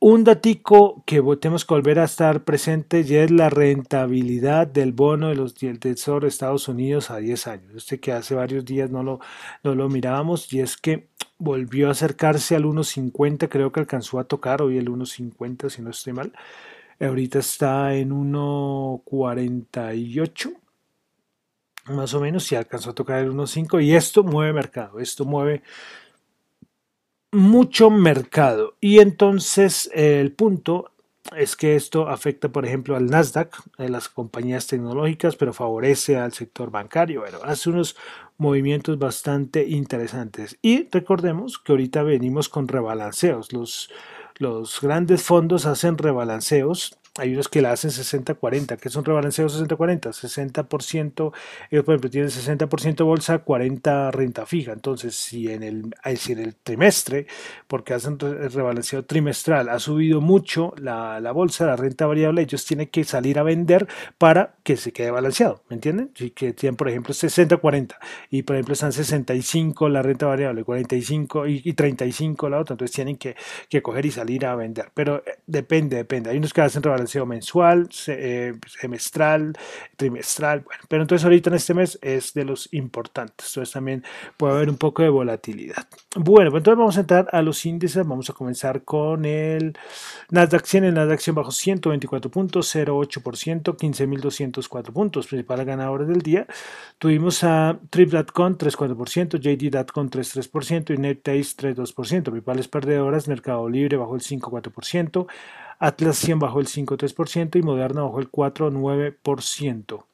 Un 0.00 0.24
datico 0.24 1.04
que 1.06 1.22
tenemos 1.40 1.64
que 1.64 1.74
volver 1.74 2.00
a 2.00 2.04
estar 2.04 2.42
presente 2.42 3.04
y 3.06 3.14
es 3.14 3.30
la 3.30 3.50
rentabilidad 3.50 4.66
del 4.66 4.92
bono 4.92 5.28
de 5.28 5.36
los, 5.36 5.54
del 5.54 5.78
Tesoro 5.78 6.22
de 6.22 6.28
Estados 6.28 6.66
Unidos 6.66 7.12
a 7.12 7.18
10 7.18 7.46
años. 7.46 7.74
Este 7.76 8.00
que 8.00 8.10
hace 8.10 8.34
varios 8.34 8.64
días 8.64 8.90
no 8.90 9.04
lo, 9.04 9.20
no 9.62 9.76
lo 9.76 9.88
mirábamos 9.88 10.52
y 10.52 10.60
es 10.60 10.76
que 10.76 11.06
volvió 11.38 11.88
a 11.88 11.92
acercarse 11.92 12.56
al 12.56 12.64
1.50, 12.64 13.48
creo 13.48 13.70
que 13.70 13.80
alcanzó 13.80 14.18
a 14.18 14.24
tocar 14.24 14.62
hoy 14.62 14.78
el 14.78 14.90
1.50 14.90 15.70
si 15.70 15.82
no 15.82 15.90
estoy 15.90 16.14
mal. 16.14 16.32
Ahorita 16.98 17.38
está 17.38 17.94
en 17.94 18.10
1.48 18.10 20.61
más 21.86 22.14
o 22.14 22.20
menos, 22.20 22.44
si 22.44 22.54
alcanzó 22.54 22.90
a 22.90 22.94
tocar 22.94 23.18
el 23.20 23.32
1.5 23.32 23.82
y 23.82 23.94
esto 23.94 24.22
mueve 24.22 24.52
mercado, 24.52 25.00
esto 25.00 25.24
mueve 25.24 25.62
mucho 27.32 27.90
mercado. 27.90 28.76
Y 28.80 29.00
entonces 29.00 29.90
el 29.94 30.32
punto 30.32 30.92
es 31.36 31.56
que 31.56 31.76
esto 31.76 32.08
afecta, 32.08 32.50
por 32.50 32.66
ejemplo, 32.66 32.96
al 32.96 33.06
Nasdaq, 33.06 33.56
a 33.78 33.88
las 33.88 34.08
compañías 34.08 34.66
tecnológicas, 34.66 35.36
pero 35.36 35.52
favorece 35.52 36.16
al 36.16 36.32
sector 36.32 36.70
bancario. 36.70 37.24
Hace 37.44 37.70
unos 37.70 37.96
movimientos 38.38 38.98
bastante 38.98 39.66
interesantes. 39.66 40.58
Y 40.62 40.88
recordemos 40.90 41.58
que 41.58 41.72
ahorita 41.72 42.02
venimos 42.02 42.48
con 42.48 42.68
rebalanceos. 42.68 43.52
Los, 43.52 43.90
los 44.36 44.80
grandes 44.80 45.22
fondos 45.22 45.64
hacen 45.64 45.96
rebalanceos 45.96 46.98
hay 47.18 47.34
unos 47.34 47.48
que 47.48 47.60
la 47.60 47.72
hacen 47.72 47.90
60-40. 47.90 48.78
¿Qué 48.78 48.88
es 48.88 48.96
un 48.96 49.04
rebalanceo 49.04 49.46
60-40? 49.46 50.12
60%, 50.12 51.32
ellos 51.70 51.84
por 51.84 51.94
ejemplo 51.94 52.10
tienen 52.10 52.30
60% 52.30 53.04
bolsa, 53.04 53.38
40 53.38 54.10
renta 54.10 54.46
fija. 54.46 54.72
Entonces, 54.72 55.14
si 55.14 55.50
en 55.50 55.62
el, 55.62 55.94
si 56.16 56.32
en 56.32 56.38
el 56.38 56.54
trimestre, 56.54 57.26
porque 57.66 57.92
hacen 57.92 58.16
el 58.22 58.50
rebalanceo 58.50 59.04
trimestral, 59.04 59.68
ha 59.68 59.78
subido 59.78 60.22
mucho 60.22 60.72
la, 60.78 61.20
la, 61.20 61.32
bolsa, 61.32 61.66
la 61.66 61.76
renta 61.76 62.06
variable, 62.06 62.42
ellos 62.42 62.64
tienen 62.64 62.86
que 62.86 63.04
salir 63.04 63.38
a 63.38 63.42
vender 63.42 63.86
para 64.16 64.54
que 64.62 64.78
se 64.78 64.92
quede 64.92 65.10
balanceado. 65.10 65.62
¿Me 65.68 65.74
entienden? 65.74 66.12
Si 66.14 66.30
que 66.30 66.54
tienen, 66.54 66.76
por 66.76 66.88
ejemplo, 66.88 67.12
60-40 67.12 67.96
y 68.30 68.42
por 68.42 68.56
ejemplo 68.56 68.72
están 68.72 68.92
65 68.92 69.88
la 69.90 70.00
renta 70.00 70.26
variable, 70.26 70.64
45 70.64 71.46
y, 71.46 71.62
y 71.62 71.72
35 71.74 72.48
la 72.48 72.58
otra, 72.58 72.72
entonces 72.74 72.94
tienen 72.94 73.16
que, 73.16 73.36
que 73.68 73.82
coger 73.82 74.06
y 74.06 74.10
salir 74.10 74.46
a 74.46 74.54
vender. 74.54 74.90
Pero 74.94 75.18
eh, 75.26 75.40
depende, 75.46 75.96
depende. 75.96 76.30
Hay 76.30 76.38
unos 76.38 76.54
que 76.54 76.62
hacen 76.62 76.82
rebalanceo 76.82 77.01
balanceo 77.02 77.26
mensual, 77.26 77.88
eh, 78.06 78.54
semestral, 78.66 79.52
trimestral, 79.96 80.60
bueno, 80.60 80.82
pero 80.88 81.02
entonces 81.02 81.24
ahorita 81.24 81.50
en 81.50 81.56
este 81.56 81.74
mes 81.74 81.98
es 82.00 82.32
de 82.34 82.44
los 82.44 82.68
importantes, 82.72 83.48
entonces 83.48 83.72
también 83.72 84.04
puede 84.36 84.54
haber 84.54 84.70
un 84.70 84.76
poco 84.76 85.02
de 85.02 85.08
volatilidad. 85.08 85.86
Bueno, 86.16 86.50
pues 86.50 86.60
entonces 86.60 86.78
vamos 86.78 86.96
a 86.96 87.00
entrar 87.00 87.28
a 87.32 87.42
los 87.42 87.64
índices, 87.66 88.06
vamos 88.06 88.30
a 88.30 88.32
comenzar 88.32 88.82
con 88.84 89.24
el 89.24 89.76
Nasdaq 90.30 90.64
100, 90.64 90.84
el 90.84 90.94
Nasdaq 90.94 91.20
100 91.20 91.34
bajo 91.34 91.50
124 91.50 92.30
puntos, 92.30 92.74
0,8%, 92.74 93.76
15.204 93.76 94.92
puntos, 94.92 95.26
principales 95.26 95.66
ganadores 95.66 96.08
del 96.08 96.22
día. 96.22 96.46
Tuvimos 96.98 97.42
a 97.44 97.78
Trip.com 97.90 98.56
3,4%, 98.56 99.38
JD.com 99.38 100.08
3,3% 100.08 100.94
y 100.94 100.98
NetTaste 100.98 101.74
3,2%, 101.74 102.22
principales 102.22 102.68
perdedoras, 102.68 103.28
Mercado 103.28 103.68
Libre 103.68 103.96
bajo 103.96 104.14
el 104.14 104.20
5,4%, 104.20 105.26
Atlas 105.82 106.16
100 106.18 106.38
bajó 106.38 106.60
el 106.60 106.68
5,3% 106.68 107.58
y 107.58 107.62
Moderna 107.62 108.02
bajó 108.02 108.20
el 108.20 108.30
4,9%. 108.30 110.04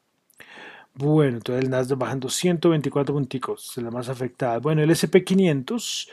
Bueno, 0.94 1.36
entonces 1.36 1.62
el 1.62 1.70
Nasdaq 1.70 1.98
bajando 1.98 2.30
124 2.30 3.14
punticos, 3.14 3.76
es 3.76 3.84
la 3.84 3.90
más 3.90 4.08
afectada. 4.08 4.60
Bueno, 4.60 4.82
el 4.82 4.88
SP500 4.88 6.08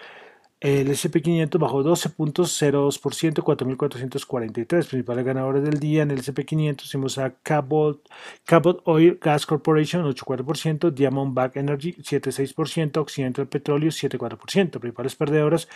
el 0.66 0.90
SP500 0.90 1.60
bajó 1.60 1.84
12.02%, 1.84 3.44
4.443. 3.44 4.66
Principales 4.66 5.24
ganadores 5.24 5.64
del 5.64 5.80
día 5.80 6.02
en 6.02 6.10
el 6.10 6.24
SP500 6.24 6.86
hicimos 6.86 7.20
a 7.20 7.36
Cabot, 7.44 8.02
Cabot 8.46 8.82
Oil 8.86 9.20
Gas 9.22 9.46
Corporation 9.46 10.04
8.4%, 10.04 10.90
Diamondback 10.90 11.58
Energy 11.58 11.94
7.6%, 11.94 12.98
Occidental 12.98 13.48
Petroleum 13.48 13.92
7.4%. 13.92 14.80
Principales 14.80 15.16
perdedoras 15.16 15.68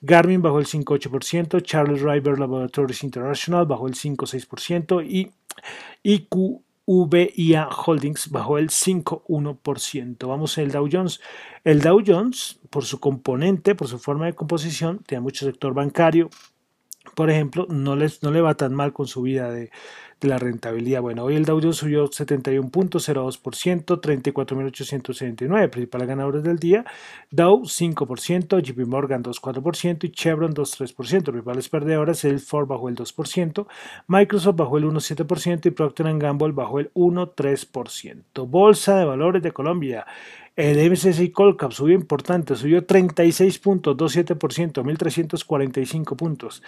Garmin 0.00 0.40
bajó 0.40 0.60
el 0.60 0.66
5.8%, 0.66 1.60
Charles 1.60 2.00
River 2.00 2.38
Laboratories 2.38 3.04
International 3.04 3.66
bajó 3.66 3.86
el 3.86 3.96
5.6% 3.96 5.04
y 5.06 5.30
IQ 6.02 6.62
VIA 6.88 7.68
Holdings 7.68 8.30
bajó 8.30 8.56
el 8.56 8.70
5,1%. 8.70 10.26
Vamos 10.26 10.56
al 10.56 10.70
Dow 10.70 10.88
Jones. 10.90 11.20
El 11.62 11.82
Dow 11.82 12.02
Jones, 12.04 12.60
por 12.70 12.86
su 12.86 12.98
componente, 12.98 13.74
por 13.74 13.88
su 13.88 13.98
forma 13.98 14.24
de 14.24 14.32
composición, 14.32 15.02
tiene 15.06 15.20
mucho 15.20 15.44
sector 15.44 15.74
bancario. 15.74 16.30
Por 17.14 17.30
ejemplo, 17.30 17.66
no, 17.68 17.96
les, 17.96 18.22
no 18.22 18.30
le 18.30 18.40
va 18.40 18.54
tan 18.54 18.74
mal 18.74 18.92
con 18.92 19.06
su 19.06 19.22
vida 19.22 19.50
de, 19.50 19.70
la 20.20 20.36
rentabilidad. 20.36 21.00
Bueno, 21.00 21.22
hoy 21.22 21.36
el 21.36 21.44
Dow 21.44 21.60
Jones 21.60 21.76
subió 21.76 22.08
71.02%, 22.08 24.00
34.879, 24.00 25.70
principales 25.70 26.08
ganadores 26.08 26.42
del 26.42 26.58
día. 26.58 26.84
Dow 27.30 27.62
5%, 27.62 28.60
JP 28.60 28.86
Morgan 28.88 29.22
2.4% 29.22 30.04
y 30.04 30.10
Chevron 30.10 30.54
2.3%. 30.54 31.22
Principales 31.22 31.68
perdedoras, 31.68 32.24
el 32.24 32.40
Ford 32.40 32.66
bajó 32.66 32.88
el 32.88 32.96
2%, 32.96 33.66
Microsoft 34.08 34.56
bajó 34.56 34.78
el 34.78 34.86
1.7% 34.86 35.66
y 35.66 35.70
Procter 35.70 36.18
Gamble 36.18 36.52
bajó 36.52 36.80
el 36.80 36.92
1.3%. 36.94 38.46
Bolsa 38.48 38.98
de 38.98 39.04
Valores 39.04 39.42
de 39.42 39.52
Colombia. 39.52 40.04
El 40.58 40.90
MSCI 40.90 41.30
Colcap 41.30 41.70
subió 41.70 41.94
importante, 41.94 42.56
subió 42.56 42.84
36.27%, 42.84 44.82
1.345 44.82 46.16
puntos. 46.16 46.64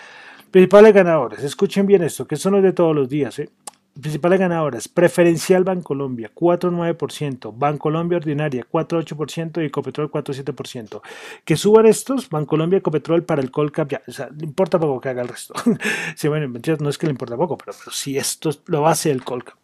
Principales 0.53 0.95
ganadores, 0.95 1.43
escuchen 1.43 1.87
bien 1.87 2.05
esto, 2.05 2.25
que 2.25 2.37
esto 2.37 2.53
no 2.53 2.59
es 2.59 2.63
de 2.63 2.73
todos 2.73 2.95
los 2.95 3.09
días. 3.09 3.41
¿eh? 3.41 3.51
Principales 4.01 4.39
ganadores, 4.39 4.87
Preferencial 4.87 5.65
Bancolombia 5.65 6.31
4,9%, 6.33 7.53
Bancolombia 7.53 8.19
Ordinaria 8.19 8.65
4,8% 8.71 9.61
y 9.61 9.67
Ecopetrol 9.67 10.09
4,7%. 10.09 11.01
Que 11.45 11.57
suban 11.57 11.87
estos, 11.87 12.31
Bancolombia 12.31 12.77
y 12.77 12.79
Ecopetrol 12.79 13.25
para 13.25 13.43
el 13.43 13.51
Colcap, 13.51 13.91
ya, 13.91 14.03
o 14.07 14.13
sea, 14.13 14.29
no 14.29 14.45
importa 14.45 14.79
poco 14.79 15.01
que 15.01 15.09
haga 15.09 15.23
el 15.23 15.29
resto. 15.29 15.55
sí, 16.15 16.29
bueno, 16.29 16.47
no 16.79 16.89
es 16.89 16.97
que 16.97 17.07
le 17.09 17.11
importa 17.11 17.37
poco, 17.37 17.59
pero, 17.59 17.73
pero 17.77 17.91
si 17.91 18.17
esto 18.17 18.51
es 18.51 18.63
lo 18.67 18.83
base 18.83 19.09
del 19.09 19.25
Colcap. 19.25 19.59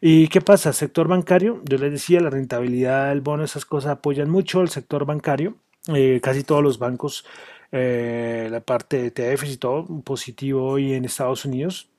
¿Y 0.00 0.28
qué 0.28 0.40
pasa? 0.40 0.72
Sector 0.72 1.08
bancario, 1.08 1.60
yo 1.64 1.78
les 1.78 1.90
decía, 1.90 2.20
la 2.20 2.30
rentabilidad 2.30 3.08
del 3.08 3.20
bono, 3.20 3.44
esas 3.44 3.64
cosas 3.64 3.92
apoyan 3.92 4.30
mucho 4.30 4.60
el 4.60 4.68
sector 4.68 5.04
bancario. 5.04 5.56
Eh, 5.94 6.20
casi 6.22 6.44
todos 6.44 6.62
los 6.62 6.78
bancos 6.78 7.24
eh, 7.72 8.48
la 8.50 8.60
parte 8.60 9.02
de 9.02 9.10
TFs 9.10 9.52
y 9.52 9.56
todo 9.56 9.86
positivo 10.02 10.64
hoy 10.66 10.94
en 10.94 11.04
Estados 11.04 11.44
Unidos. 11.44 11.90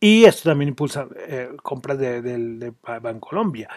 Y 0.00 0.24
esto 0.24 0.50
también 0.50 0.68
impulsa 0.70 1.08
eh, 1.26 1.50
compras 1.62 1.98
de, 1.98 2.20
de, 2.20 2.38
de 2.38 2.72
Bancolombia. 2.82 3.68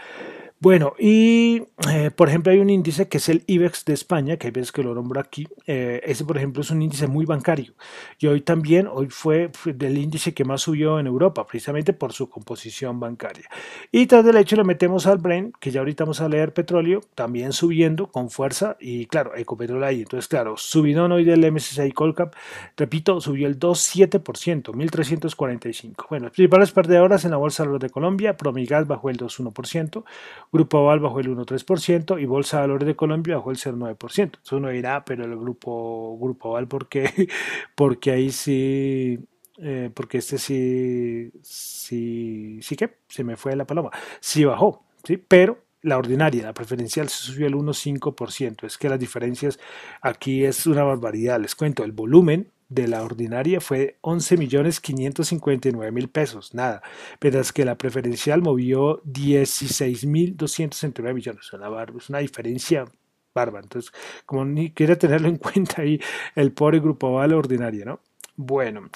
Bueno, 0.60 0.96
y 0.98 1.62
eh, 1.88 2.10
por 2.10 2.30
ejemplo 2.30 2.52
hay 2.52 2.58
un 2.58 2.72
índice 2.72 3.08
que 3.08 3.20
es 3.20 3.30
el 3.30 3.44
IBEX 3.46 3.86
de 3.86 3.94
España, 3.94 4.38
que 4.38 4.48
hay 4.48 4.52
veces 4.52 4.72
que 4.72 4.82
lo 4.82 4.96
nombro 4.96 5.22
aquí. 5.22 5.48
Eh, 5.68 6.02
ese, 6.04 6.26
por 6.26 6.36
ejemplo, 6.36 6.64
es 6.64 6.72
un 6.72 6.82
índice 6.82 7.06
muy 7.06 7.28
bancario. 7.28 7.76
Y 8.18 8.26
hoy 8.26 8.42
también, 8.42 8.88
hoy 8.92 9.08
fue, 9.12 9.52
del 9.66 10.00
índice 10.00 10.34
que 10.34 10.46
más 10.46 10.62
subió 10.62 11.00
en 11.00 11.06
Europa, 11.06 11.46
precisamente 11.46 11.94
por 11.94 12.12
su 12.12 12.28
composición 12.28 13.00
bancaria. 13.00 13.48
Y 13.92 14.08
tras 14.08 14.26
del 14.26 14.36
hecho 14.38 14.56
le 14.56 14.64
metemos 14.64 15.06
al 15.06 15.20
Brent, 15.20 15.54
que 15.60 15.70
ya 15.70 15.82
ahorita 15.82 16.06
vamos 16.06 16.22
a 16.22 16.28
leer 16.28 16.52
petróleo, 16.54 17.02
también 17.14 17.54
subiendo 17.54 18.08
con 18.08 18.32
fuerza. 18.32 18.78
Y 18.80 19.06
claro, 19.06 19.36
Ecopetrol 19.36 19.84
ahí. 19.84 20.00
Entonces, 20.02 20.28
claro, 20.28 20.58
subidón 20.58 21.12
hoy 21.12 21.24
del 21.24 21.52
MSCI 21.52 21.92
Colcap, 21.92 22.34
repito, 22.76 23.22
subió 23.22 23.48
el 23.48 23.60
2,7%, 23.60 24.74
1.345. 24.74 26.08
Bueno, 26.10 26.32
principales 26.32 26.72
perdedoras 26.72 27.26
en 27.26 27.32
la 27.32 27.38
Bolsa 27.38 27.64
de 27.64 27.90
Colombia, 27.92 28.36
Promigas 28.36 28.88
bajó 28.88 29.12
el 29.12 29.18
2,1%. 29.18 30.04
Grupo 30.52 30.80
Aval 30.80 31.00
bajó 31.00 31.20
el 31.20 31.30
1,3% 31.30 32.22
y 32.22 32.26
Bolsa 32.26 32.58
de 32.58 32.62
Valores 32.62 32.88
de 32.88 32.96
Colombia 32.96 33.36
bajó 33.38 33.52
el 33.52 33.58
0,9%. 33.58 34.24
Entonces 34.24 34.52
uno 34.52 34.70
dirá, 34.70 35.04
pero 35.06 35.26
el 35.26 35.38
grupo, 35.38 36.18
grupo 36.20 36.50
Aval, 36.50 36.68
¿por 36.68 36.88
qué? 36.88 37.28
Porque 37.76 38.12
ahí 38.12 38.32
sí, 38.32 39.20
eh, 39.60 39.90
porque 39.94 40.20
este 40.20 40.38
sí, 40.38 41.32
sí, 41.42 42.60
sí 42.62 42.76
que 42.76 42.98
se 43.08 43.24
me 43.24 43.36
fue 43.38 43.56
la 43.56 43.66
paloma, 43.66 43.90
sí 44.20 44.46
bajó, 44.46 44.86
¿sí? 45.04 45.18
Pero 45.18 45.64
la 45.82 45.98
ordinaria, 45.98 46.44
la 46.44 46.54
preferencial 46.54 47.10
se 47.10 47.32
subió 47.32 47.48
el 47.48 47.56
1,5%. 47.56 48.66
Es 48.66 48.78
que 48.78 48.90
las 48.90 49.00
diferencias 49.00 49.60
aquí 50.02 50.44
es 50.44 50.68
una 50.68 50.84
barbaridad. 50.84 51.40
Les 51.40 51.56
cuento, 51.56 51.84
el 51.84 51.92
volumen 51.92 52.52
de 52.70 52.88
la 52.88 53.04
ordinaria 53.04 53.62
fue 53.62 53.98
11 54.02 54.38
millones 54.38 54.80
559 54.82 55.92
mil 55.92 56.10
pesos, 56.10 56.54
nada, 56.54 56.82
mientras 57.22 57.54
que 57.54 57.66
la 57.66 57.78
preferencial 57.78 58.42
movió 58.42 59.02
16 59.06 60.06
mil 60.06 60.36
269 60.36 61.14
millones, 61.14 61.50
es 61.98 62.10
una 62.10 62.20
diferencia 62.20 62.86
bárbara, 63.34 63.64
entonces 63.64 63.92
como 64.26 64.46
ni 64.46 64.72
quiere 64.72 64.96
tenerlo 64.96 65.30
en 65.30 65.38
cuenta 65.38 65.82
ahí 65.82 66.00
el 66.36 66.52
pobre 66.52 66.80
grupo 66.80 67.14
Vale 67.14 67.36
ordinaria, 67.36 67.86
¿no? 67.86 68.00
Bueno, 68.36 68.90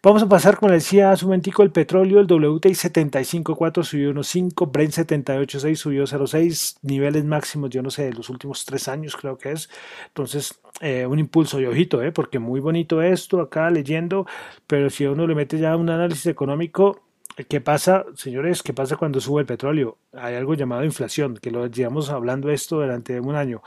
Vamos 0.00 0.22
a 0.22 0.28
pasar, 0.28 0.56
como 0.58 0.70
decía 0.70 1.10
hace 1.10 1.24
un 1.24 1.30
momentico, 1.30 1.64
el 1.64 1.72
petróleo, 1.72 2.20
el 2.20 2.26
WTI 2.26 2.70
75.4 2.70 3.82
subió 3.82 4.12
1.5, 4.12 4.70
Brent 4.70 4.92
78.6 4.92 5.74
subió 5.74 6.04
0.6, 6.04 6.78
niveles 6.82 7.24
máximos, 7.24 7.70
yo 7.70 7.82
no 7.82 7.90
sé, 7.90 8.04
de 8.04 8.12
los 8.12 8.30
últimos 8.30 8.64
tres 8.64 8.86
años 8.86 9.16
creo 9.16 9.36
que 9.38 9.50
es. 9.50 9.68
Entonces, 10.06 10.60
eh, 10.80 11.04
un 11.04 11.18
impulso 11.18 11.60
y 11.60 11.66
ojito, 11.66 12.00
eh, 12.00 12.12
porque 12.12 12.38
muy 12.38 12.60
bonito 12.60 13.02
esto 13.02 13.40
acá 13.40 13.70
leyendo, 13.70 14.24
pero 14.68 14.88
si 14.88 15.04
uno 15.04 15.26
le 15.26 15.34
mete 15.34 15.58
ya 15.58 15.76
un 15.76 15.90
análisis 15.90 16.26
económico, 16.26 17.07
¿Qué 17.46 17.60
pasa, 17.60 18.04
señores? 18.16 18.64
¿Qué 18.64 18.72
pasa 18.72 18.96
cuando 18.96 19.20
sube 19.20 19.42
el 19.42 19.46
petróleo? 19.46 19.98
Hay 20.12 20.34
algo 20.34 20.54
llamado 20.54 20.82
inflación, 20.82 21.36
que 21.36 21.52
lo 21.52 21.68
llevamos 21.68 22.10
hablando 22.10 22.50
esto 22.50 22.76
durante 22.80 23.20
un 23.20 23.36
año. 23.36 23.62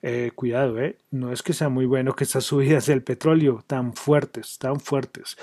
Eh, 0.00 0.30
cuidado, 0.36 0.78
¿eh? 0.78 0.98
No 1.10 1.32
es 1.32 1.42
que 1.42 1.52
sea 1.52 1.68
muy 1.68 1.86
bueno 1.86 2.14
que 2.14 2.22
estas 2.22 2.44
subidas 2.44 2.86
del 2.86 3.02
petróleo 3.02 3.64
tan 3.66 3.94
fuertes, 3.94 4.58
tan 4.58 4.78
fuertes. 4.78 5.36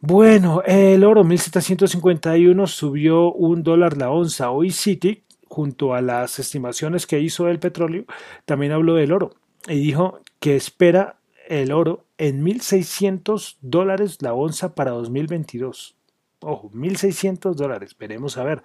Bueno, 0.00 0.62
el 0.66 1.04
oro 1.04 1.22
1751 1.22 2.66
subió 2.66 3.32
un 3.32 3.62
dólar 3.62 3.96
la 3.96 4.10
onza. 4.10 4.50
Hoy 4.50 4.70
City, 4.70 5.22
junto 5.46 5.94
a 5.94 6.00
las 6.00 6.40
estimaciones 6.40 7.06
que 7.06 7.20
hizo 7.20 7.44
del 7.44 7.60
petróleo, 7.60 8.04
también 8.46 8.72
habló 8.72 8.96
del 8.96 9.12
oro 9.12 9.30
y 9.68 9.76
dijo 9.76 10.18
que 10.40 10.56
espera 10.56 11.20
el 11.48 11.70
oro 11.70 12.04
en 12.18 12.44
1.600 12.44 13.58
dólares 13.60 14.18
la 14.22 14.34
onza 14.34 14.74
para 14.74 14.90
2022. 14.90 15.94
Ojo, 16.44 16.70
1.600 16.70 17.54
dólares. 17.54 17.96
Veremos 17.98 18.36
a 18.36 18.44
ver. 18.44 18.62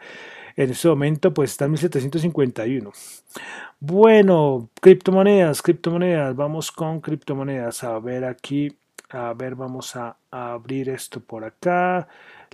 En 0.55 0.69
este 0.71 0.89
momento 0.89 1.33
pues 1.33 1.51
está 1.51 1.65
en 1.65 1.75
1.751. 1.75 2.91
Bueno, 3.79 4.69
criptomonedas, 4.81 5.61
criptomonedas. 5.61 6.35
Vamos 6.35 6.71
con 6.71 6.99
criptomonedas. 6.99 7.83
A 7.83 7.97
ver 7.99 8.25
aquí. 8.25 8.75
A 9.11 9.33
ver, 9.33 9.55
vamos 9.55 9.95
a, 9.95 10.17
abrir 10.29 10.89
esto 10.89 11.19
por 11.19 11.43
acá. 11.43 12.07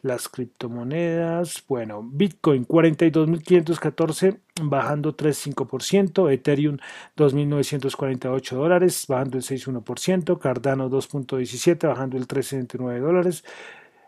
Las 0.03 0.29
criptomonedas. 0.29 1.63
Bueno, 1.67 2.03
Bitcoin 2.03 2.67
42.514 2.67 4.37
bajando 4.61 5.17
3,5%. 5.17 6.31
Ethereum 6.31 6.77
2.948 7.17 8.55
dólares 8.55 9.05
bajando 9.07 9.37
el 9.37 9.43
6,1%. 9.43 10.37
Cardano 10.37 10.89
2.17 10.89 11.87
bajando 11.87 12.17
el 12.17 12.27
3,69 12.27 12.99
dólares. 12.99 13.43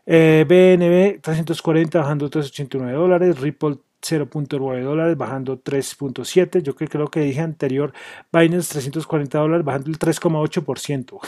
Eh, 0.10 0.46
BNB 0.48 1.20
340 1.22 2.00
bajando 2.00 2.30
389 2.30 2.94
dólares, 2.98 3.42
Ripple 3.42 3.80
0.9 4.02 4.82
dólares 4.82 5.18
bajando 5.18 5.62
3.7, 5.62 6.62
yo 6.62 6.78
que 6.78 6.88
creo 6.88 7.10
que 7.10 7.20
dije 7.20 7.42
anterior, 7.42 7.92
Binance 8.32 8.72
340 8.72 9.38
dólares 9.38 9.66
bajando 9.66 9.90
el 9.90 10.00
3,8%. 10.00 11.20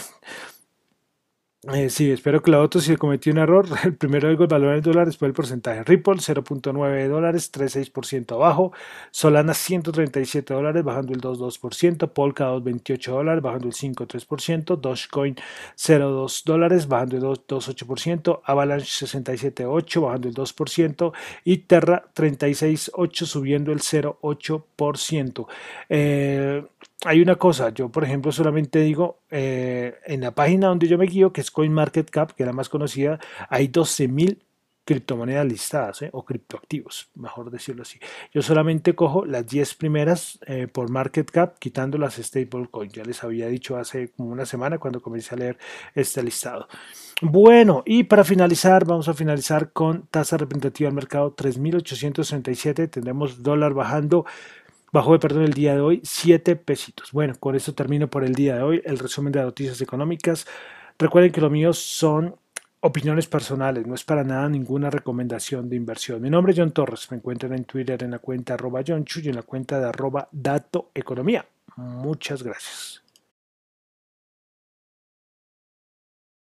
Eh, 1.67 1.89
sí, 1.89 2.09
espero 2.09 2.41
que 2.41 2.51
la 2.51 2.61
otro 2.61 2.79
si 2.79 2.95
cometí 2.95 3.29
un 3.31 3.37
error. 3.37 3.67
El 3.83 3.93
primero 3.97 4.29
digo 4.29 4.43
el 4.43 4.47
valor 4.47 4.75
en 4.75 4.81
dólares, 4.81 5.09
después 5.09 5.27
el 5.27 5.33
porcentaje. 5.33 5.83
Ripple 5.83 6.13
0.9 6.13 7.07
dólares, 7.09 7.51
3.6% 7.51 8.33
abajo. 8.35 8.71
Solana 9.11 9.53
137 9.53 10.53
dólares, 10.53 10.85
bajando 10.85 11.11
el 11.11 11.19
2.2%. 11.19 12.13
Polkadot 12.13 12.63
28 12.63 13.11
dólares, 13.11 13.43
bajando 13.43 13.67
el 13.67 13.73
5.3%. 13.73 14.79
Dogecoin 14.79 15.35
0.2 15.75 16.43
dólares, 16.45 16.87
bajando 16.87 17.17
el 17.17 17.23
2.8%. 17.23 18.39
Avalanche 18.45 19.05
67.8, 19.05 20.01
bajando 20.01 20.29
el 20.29 20.33
2%. 20.35 21.11
Y 21.43 21.57
Terra 21.57 22.05
36.8, 22.15 23.25
subiendo 23.25 23.73
el 23.73 23.79
0.8%. 23.79 25.47
Eh, 25.89 26.63
hay 27.05 27.21
una 27.21 27.35
cosa, 27.37 27.69
yo 27.69 27.89
por 27.89 28.03
ejemplo 28.03 28.31
solamente 28.31 28.79
digo, 28.79 29.21
eh, 29.31 29.95
en 30.05 30.21
la 30.21 30.31
página 30.31 30.67
donde 30.67 30.87
yo 30.87 30.97
me 30.97 31.05
guío, 31.05 31.31
que 31.31 31.41
es 31.41 31.51
CoinMarketCap, 31.51 32.31
que 32.33 32.43
es 32.43 32.47
la 32.47 32.53
más 32.53 32.69
conocida, 32.69 33.19
hay 33.49 33.69
12.000 33.69 34.37
criptomonedas 34.89 35.45
listadas 35.45 36.01
¿eh? 36.01 36.09
o 36.13 36.25
criptoactivos, 36.25 37.11
mejor 37.13 37.51
decirlo 37.51 37.83
así. 37.83 37.99
Yo 38.33 38.41
solamente 38.41 38.95
cojo 38.95 39.23
las 39.23 39.45
10 39.45 39.75
primeras 39.75 40.39
eh, 40.47 40.67
por 40.67 40.89
market 40.89 41.29
cap, 41.29 41.59
quitando 41.59 41.99
las 41.99 42.15
stablecoins. 42.15 42.93
Ya 42.93 43.03
les 43.03 43.23
había 43.23 43.45
dicho 43.49 43.77
hace 43.77 44.09
como 44.09 44.31
una 44.31 44.47
semana 44.47 44.79
cuando 44.79 44.99
comencé 44.99 45.35
a 45.35 45.37
leer 45.37 45.59
este 45.93 46.23
listado. 46.23 46.67
Bueno, 47.21 47.83
y 47.85 48.05
para 48.05 48.23
finalizar, 48.23 48.83
vamos 48.83 49.07
a 49.09 49.13
finalizar 49.13 49.71
con 49.73 50.07
tasa 50.07 50.37
representativa 50.37 50.87
del 50.87 50.95
mercado 50.95 51.35
3.867. 51.35 52.89
Tendremos 52.89 53.43
dólar 53.43 53.75
bajando 53.75 54.25
Bajó 54.91 55.13
de 55.13 55.19
perdón 55.19 55.43
el 55.43 55.53
día 55.53 55.75
de 55.75 55.81
hoy 55.81 56.01
7 56.03 56.55
pesitos. 56.55 57.11
Bueno, 57.11 57.35
con 57.39 57.55
eso 57.55 57.73
termino 57.73 58.09
por 58.09 58.23
el 58.23 58.33
día 58.33 58.55
de 58.55 58.63
hoy 58.63 58.81
el 58.85 58.97
resumen 58.97 59.31
de 59.31 59.41
noticias 59.41 59.81
económicas. 59.81 60.47
Recuerden 60.97 61.31
que 61.31 61.41
lo 61.41 61.49
mío 61.49 61.73
son 61.73 62.35
opiniones 62.81 63.27
personales, 63.27 63.85
no 63.85 63.93
es 63.93 64.03
para 64.03 64.23
nada 64.23 64.47
ninguna 64.49 64.89
recomendación 64.89 65.69
de 65.69 65.75
inversión. 65.75 66.21
Mi 66.21 66.29
nombre 66.29 66.53
es 66.53 66.59
John 66.59 66.71
Torres, 66.71 67.09
me 67.11 67.17
encuentran 67.17 67.53
en 67.53 67.65
Twitter 67.65 68.01
en 68.03 68.11
la 68.11 68.19
cuenta 68.19 68.53
arroba 68.53 68.81
John 68.85 69.05
Chu 69.05 69.19
y 69.19 69.29
en 69.29 69.35
la 69.35 69.43
cuenta 69.43 69.79
de 69.79 69.87
arroba 69.87 70.29
Dato 70.31 70.89
Economía. 70.93 71.45
Muchas 71.75 72.41
gracias. 72.43 72.98